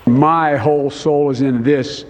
[0.05, 2.03] My whole soul is in this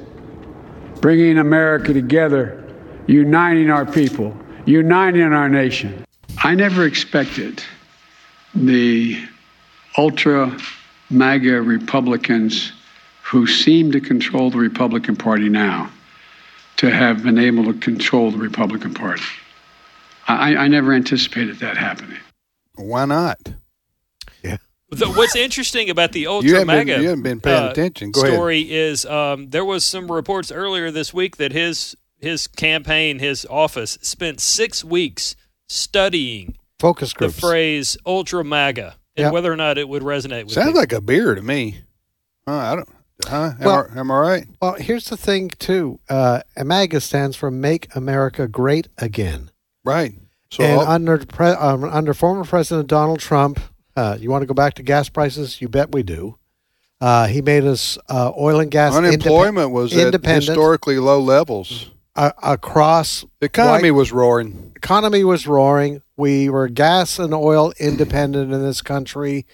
[1.01, 2.67] bringing America together,
[3.05, 6.03] uniting our people, uniting our nation.
[6.43, 7.63] I never expected
[8.55, 9.23] the
[9.99, 10.57] ultra
[11.11, 12.71] MAGA Republicans
[13.33, 15.89] who seem to control the Republican Party now
[16.77, 19.23] to have been able to control the Republican Party.
[20.27, 22.19] I, I never anticipated that happening.
[22.75, 23.39] Why not?
[24.89, 27.71] The, what's interesting about the You ultra haven't been- MAGA you haven't been paying uh,
[27.71, 28.11] attention.
[28.11, 28.33] Go ahead.
[28.35, 33.43] story is um, there was some reports earlier this week that his his campaign, his
[33.49, 35.35] office, spent six weeks
[35.67, 39.33] studying Focus the phrase ultra MAGA and Yep.
[39.33, 40.81] whether or not it would resonate with Sounds people.
[40.81, 41.79] like a beer to me.
[42.47, 42.89] Huh, I don't.
[43.25, 43.53] Huh?
[43.59, 44.47] Am, Well- I, am I right?
[44.61, 45.99] Well, here's the thing, too.
[46.09, 49.51] Uh, MAGA stands for Make America Great Again.
[49.85, 50.13] Right.
[50.51, 53.59] So and under pre- um, under former President Donald Trump,
[53.95, 55.59] uh, you want to go back to gas prices?
[55.61, 56.37] You bet we do.
[57.01, 61.89] Uh, he made us uh, oil and gas unemployment indep- was at historically low levels.
[62.15, 63.25] uh, across.
[63.39, 64.71] The economy white- was roaring.
[64.75, 66.01] economy was roaring.
[66.15, 69.45] We were gas and oil independent in this country.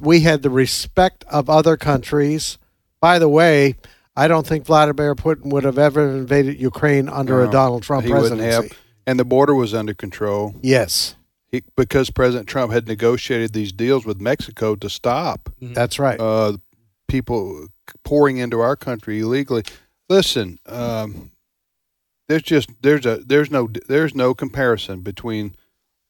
[0.00, 2.56] We had the respect of other countries.
[3.00, 3.76] By the way,
[4.16, 8.10] I don't think Vladimir Putin would have ever invaded Ukraine under a Donald Trump he
[8.10, 8.44] presidency.
[8.44, 10.54] have, and the border was under control.
[10.60, 11.14] Yes,
[11.46, 16.18] He, because President Trump had negotiated these deals with Mexico to stop that's right.
[16.20, 16.56] uh,
[17.06, 17.68] people
[18.04, 19.62] pouring into our country illegally.
[20.08, 21.30] Listen, um,
[22.28, 25.54] there's just there's a there's no there's no comparison between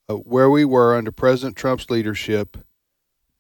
[0.09, 2.57] uh, where we were under President Trump's leadership.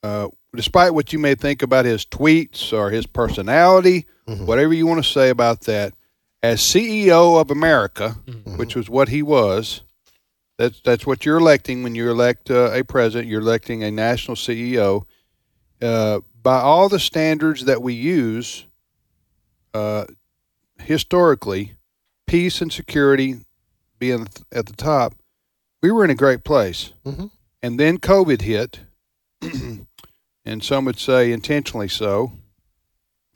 [0.03, 5.03] Uh, despite what you may think about his tweets or his personality, whatever you want
[5.03, 5.95] to say about that,
[6.43, 8.17] as CEO of America,
[8.57, 9.83] which was what he was,
[10.57, 13.29] that's that's what you're electing when you elect uh, a president.
[13.29, 15.05] You're electing a national CEO.
[15.81, 18.67] Uh, by all the standards that we use,
[19.75, 20.05] uh,
[20.81, 21.75] historically,
[22.27, 23.37] peace and security
[23.99, 25.15] being at the top,
[25.83, 26.93] we were in a great place.
[27.05, 27.31] Mhm.
[27.63, 28.81] And then COVID hit,
[30.49, 32.33] and some would say intentionally so.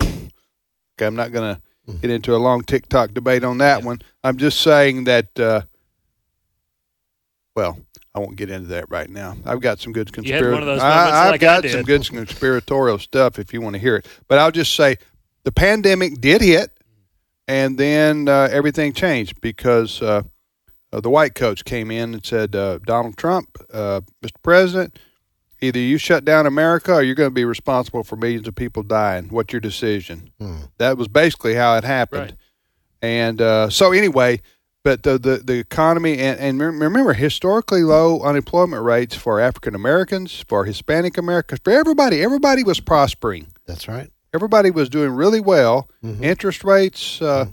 [0.01, 4.01] Okay, I'm not going to get into a long TikTok debate on that one.
[4.25, 5.39] I'm just saying that.
[5.39, 5.63] Uh,
[7.55, 7.79] well,
[8.15, 9.37] I won't get into that right now.
[9.45, 10.53] I've got some good You had conspiracy.
[10.53, 11.73] one of those moments I've like got did.
[11.73, 14.07] some good conspiratorial stuff if you want to hear it.
[14.29, 14.97] But I'll just say
[15.45, 16.71] the pandemic did hit,
[17.49, 20.23] and then uh, everything changed because uh,
[20.93, 24.37] uh, the white coach came in and said, uh, "Donald Trump, uh, Mr.
[24.43, 24.99] President,
[25.63, 28.83] either you shut down America or you're going to be responsible for millions of people
[28.83, 29.29] dying.
[29.29, 30.31] What's your decision?"
[30.79, 32.31] That was basically how it happened.
[32.31, 32.39] Right.
[33.01, 34.41] And uh, so anyway,
[34.85, 40.45] but the the, the economy and, and remember historically low unemployment rates for African Americans,
[40.49, 42.23] for Hispanic Americans, for everybody.
[42.23, 43.49] Everybody was prospering.
[43.67, 44.11] That's right.
[44.35, 45.89] Everybody was doing really well.
[46.03, 46.25] Mm-hmm.
[46.25, 47.47] Interest rates uh,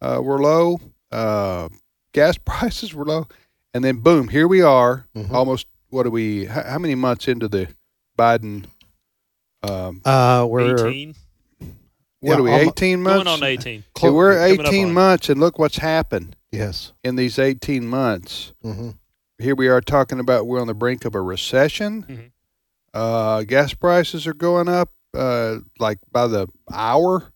[0.00, 0.80] uh, were low.
[1.10, 1.68] Uh,
[2.12, 3.26] gas prices were low,
[3.74, 5.06] and then boom, here we are.
[5.14, 5.34] Mm-hmm.
[5.34, 6.46] Almost what are we?
[6.46, 7.68] How, how many months into the
[8.18, 8.66] Biden?
[9.62, 11.14] Um, Uh, we're 18?
[11.60, 11.68] what
[12.22, 12.50] Yeah, are we?
[12.50, 13.24] almo- Eighteen months.
[13.24, 13.84] Going on 18.
[13.98, 16.92] So we're 18 months, and look what's happened yes.
[17.04, 18.52] in these 18 months.
[18.62, 18.90] hmm
[19.38, 22.02] Here we are talking about we're on the brink of a recession.
[22.04, 22.30] Mhm.
[22.92, 27.32] Uh, gas prices are going up uh, like by the hour.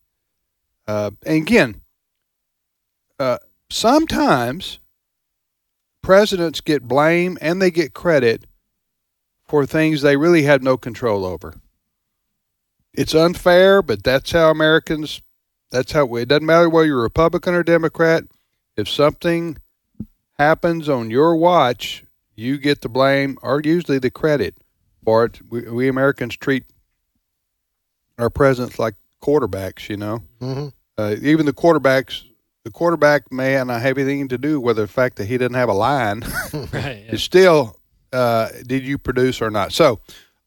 [0.86, 1.80] Uh, and again,
[3.18, 3.38] uh,
[3.70, 4.78] sometimes
[6.05, 8.44] presidents get blame and they get credit
[9.46, 11.55] for things they really had no control over.
[12.92, 15.20] It's unfair, but that's how Americans.
[15.70, 18.24] That's how it doesn't matter whether you're Republican or Democrat.
[18.76, 19.57] If something
[20.38, 22.05] happens on your watch,
[22.36, 24.55] you get the blame or usually the credit
[25.05, 25.40] for it.
[25.50, 26.64] We, we Americans treat
[28.18, 29.88] our presidents like quarterbacks.
[29.88, 30.72] You know, Mhm.
[30.96, 32.22] uh, even the quarterbacks.
[32.64, 35.68] The quarterback may not have anything to do with the fact that he didn't have
[35.68, 36.22] a line.
[36.72, 37.76] Right, It's still,
[38.12, 39.72] uh, did you produce or not?
[39.72, 40.00] So,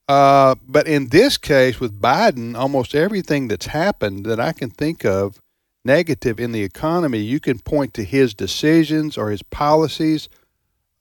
[0.07, 5.05] uh, but in this case with Biden, almost everything that's happened that I can think
[5.05, 5.41] of
[5.85, 10.27] negative in the economy, you can point to his decisions or his policies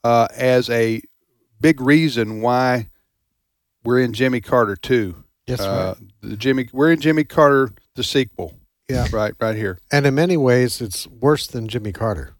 [0.04, 1.02] uh, as a
[1.60, 2.88] big reason why
[3.84, 5.24] we're in Jimmy Carter two.
[5.46, 6.68] Yes, uh, the Jimmy.
[6.72, 8.54] We're in Jimmy Carter the sequel.
[8.89, 9.07] Yeah.
[9.12, 9.78] right, right here.
[9.91, 12.34] And in many ways, it's worse than Jimmy Carter.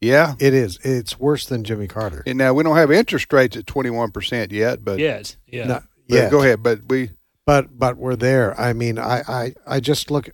[0.00, 0.80] Yeah, It is.
[0.82, 2.24] It's worse than Jimmy Carter.
[2.26, 5.66] And now we don't have interest rates at twenty one percent yet, but Yes, yeah.
[5.66, 6.30] Not but yet.
[6.32, 7.10] Go ahead, but we
[7.46, 8.60] But but we're there.
[8.60, 10.28] I mean, I I, I just look.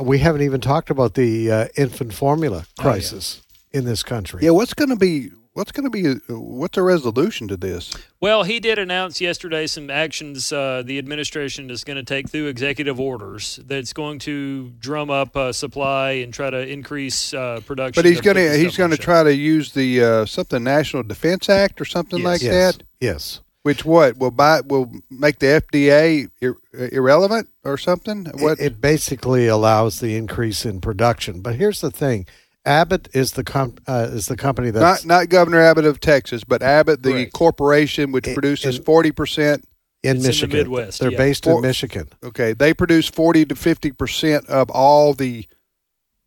[0.00, 3.40] We haven't even talked about the uh, infant formula crisis
[3.70, 4.40] in this country.
[4.42, 7.92] Yeah, what's going to be what's going to be what's a resolution to this?
[8.20, 12.46] Well, he did announce yesterday some actions uh, the administration is going to take through
[12.46, 18.00] executive orders that's going to drum up uh, supply and try to increase uh, production.
[18.00, 21.48] But he's going to he's going to try to use the uh, something National Defense
[21.48, 22.24] Act or something Yes.
[22.26, 22.52] like Yes.
[22.76, 22.82] that.
[23.00, 23.40] Yes.
[23.64, 28.26] Which what will buy will make the FDA ir- irrelevant or something?
[28.38, 31.40] What It, it basically allows the increase in production.
[31.40, 32.26] But here's the thing:
[32.64, 36.44] Abbott is the com- uh, is the company that's not not Governor Abbott of Texas,
[36.44, 37.32] but Abbott, the Correct.
[37.32, 39.64] corporation which produces forty percent
[40.02, 40.58] in It's in the Michigan.
[40.58, 41.18] Midwest, They're yeah.
[41.18, 42.08] based For- in Michigan.
[42.22, 45.46] Okay, they produce forty to fifty percent of all the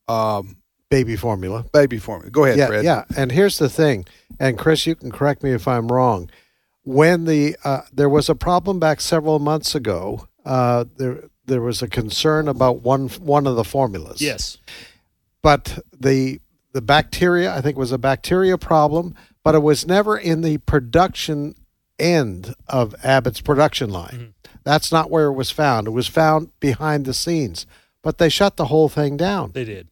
[0.08, 0.58] um,
[0.90, 1.66] Baby formula.
[1.72, 2.30] baby formula.
[2.32, 2.84] Go ahead, yeah, Fred.
[2.84, 3.06] yeah.
[3.16, 4.06] And here's the thing,
[4.40, 6.30] and Chris, you can correct me if I'm wrong.
[6.84, 11.82] When the uh, there was a problem back several months ago, uh, there there was
[11.82, 14.22] a concern about one one of the formulas.
[14.22, 14.58] Yes.
[15.42, 16.40] But the
[16.74, 19.14] the bacteria, I think, was a bacteria problem,
[19.44, 21.56] but it was never in the production
[22.00, 24.34] end of Abbott's production line.
[24.64, 25.88] That's not where it was found.
[25.88, 27.66] It was found behind the scenes,
[28.02, 29.52] but they shut the whole thing down.
[29.54, 29.90] They did.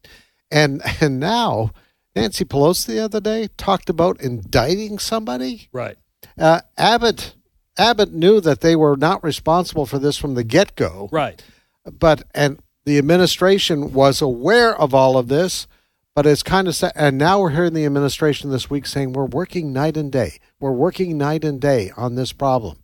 [0.50, 1.72] And and now
[2.14, 5.68] Nancy Pelosi the other day talked about indicting somebody.
[5.72, 5.96] Right.
[6.38, 7.34] Uh, Abbott
[7.78, 11.08] Abbott knew that they were not responsible for this from the get go.
[11.12, 11.42] Right.
[11.84, 12.60] But and
[12.90, 15.68] the administration was aware of all of this,
[16.16, 19.26] but it's kind of sa- and now we're hearing the administration this week saying we're
[19.26, 20.40] working night and day.
[20.58, 22.78] We're working night and day on this problem.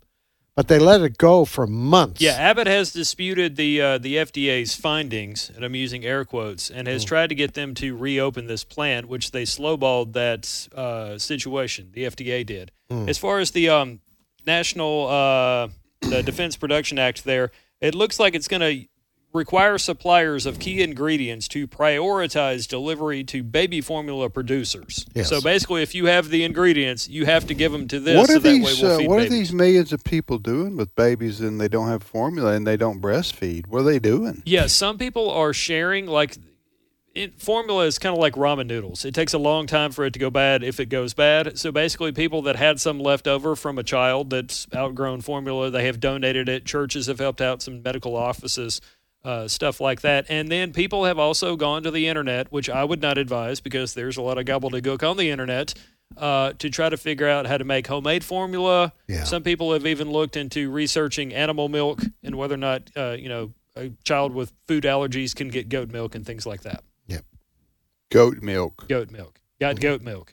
[0.54, 2.20] But they let it go for months.
[2.20, 6.86] Yeah, Abbott has disputed the uh, the FDA's findings, and I'm using air quotes, and
[6.86, 11.90] has tried to get them to reopen this plant, which they slowballed that uh, situation.
[11.92, 12.70] The FDA did.
[12.88, 13.08] Mm.
[13.10, 13.98] As far as the um,
[14.46, 15.68] National uh,
[16.00, 17.50] the Defense Production Act, there,
[17.80, 18.88] it looks like it's going to
[19.36, 25.06] require suppliers of key ingredients to prioritize delivery to baby formula producers.
[25.14, 25.28] Yes.
[25.28, 28.16] So basically, if you have the ingredients, you have to give them to this.
[28.16, 28.82] What so are that way these?
[28.82, 32.02] we'll uh, what are these millions of people doing with babies and they don't have
[32.02, 33.66] formula and they don't breastfeed?
[33.68, 34.42] What are they doing?
[34.46, 36.36] Yeah, some people are sharing like
[37.16, 39.04] it, formula is kind of like ramen noodles.
[39.04, 41.58] It takes a long time for it to go bad if it goes bad.
[41.58, 45.86] So basically, people that had some left over from a child that's outgrown formula, they
[45.86, 46.66] have donated it.
[46.66, 48.80] Churches have helped out, some medical offices,
[49.26, 50.26] uh, stuff like that.
[50.28, 53.92] And then people have also gone to the internet, which I would not advise because
[53.94, 55.74] there's a lot of gobbledygook on the internet.
[56.16, 58.92] Uh, to try to figure out how to make homemade formula.
[59.08, 59.24] Yeah.
[59.24, 63.28] Some people have even looked into researching animal milk and whether or not, uh, you
[63.28, 66.84] know, a child with food allergies can get goat milk and things like that.
[67.08, 67.24] Yep.
[68.12, 68.86] Goat milk.
[68.88, 69.40] Goat milk.
[69.60, 70.32] Got goat milk.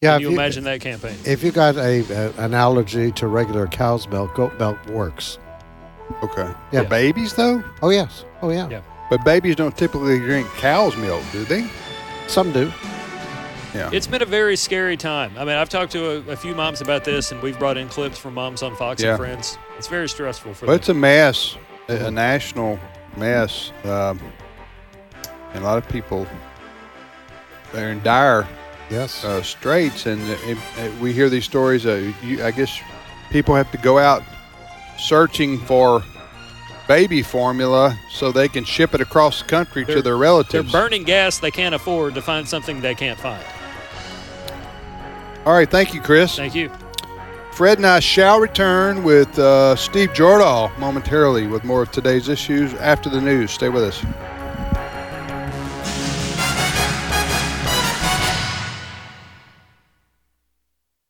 [0.00, 1.18] Yeah, Can you you- imagine that campaign?
[1.26, 5.38] If you got a, a an allergy to regular cow's milk, goat milk works.
[6.22, 6.52] Okay.
[6.72, 6.82] Yeah.
[6.82, 7.62] For babies though?
[7.82, 8.24] Oh yes.
[8.42, 8.68] Oh yeah.
[8.68, 8.82] Yeah.
[9.10, 11.68] But babies don't typically drink cow's milk, do they?
[12.28, 12.72] Some do.
[13.74, 13.90] Yeah.
[13.92, 15.32] It's been a very scary time.
[15.36, 17.88] I mean, I've talked to a, a few moms about this, and we've brought in
[17.88, 19.10] clips from moms on Fox Yeah.
[19.10, 19.58] and Friends.
[19.78, 20.80] It's very stressful for Well, them.
[20.80, 21.56] it's a mess,
[21.88, 22.78] a, a national
[23.16, 24.20] mess, um,
[25.54, 26.26] and a lot of people
[27.72, 28.46] they're in dire
[28.90, 30.06] yes uh, straits.
[30.06, 31.86] And uh, it, uh, we hear these stories.
[31.86, 32.76] Uh, you, I guess
[33.30, 34.22] people have to go out
[35.00, 36.04] searching for
[36.86, 40.72] baby formula so they can ship it across the country to their relatives.
[40.72, 43.44] They're burning gas they can't afford to find something they can't find.
[45.46, 46.36] All right, thank you, Chris.
[46.36, 46.70] Thank you.
[47.52, 52.74] Fred and I shall return with uh, Steve Jordahl momentarily with more of today's issues
[52.74, 53.50] after the news.
[53.50, 54.04] Stay with us.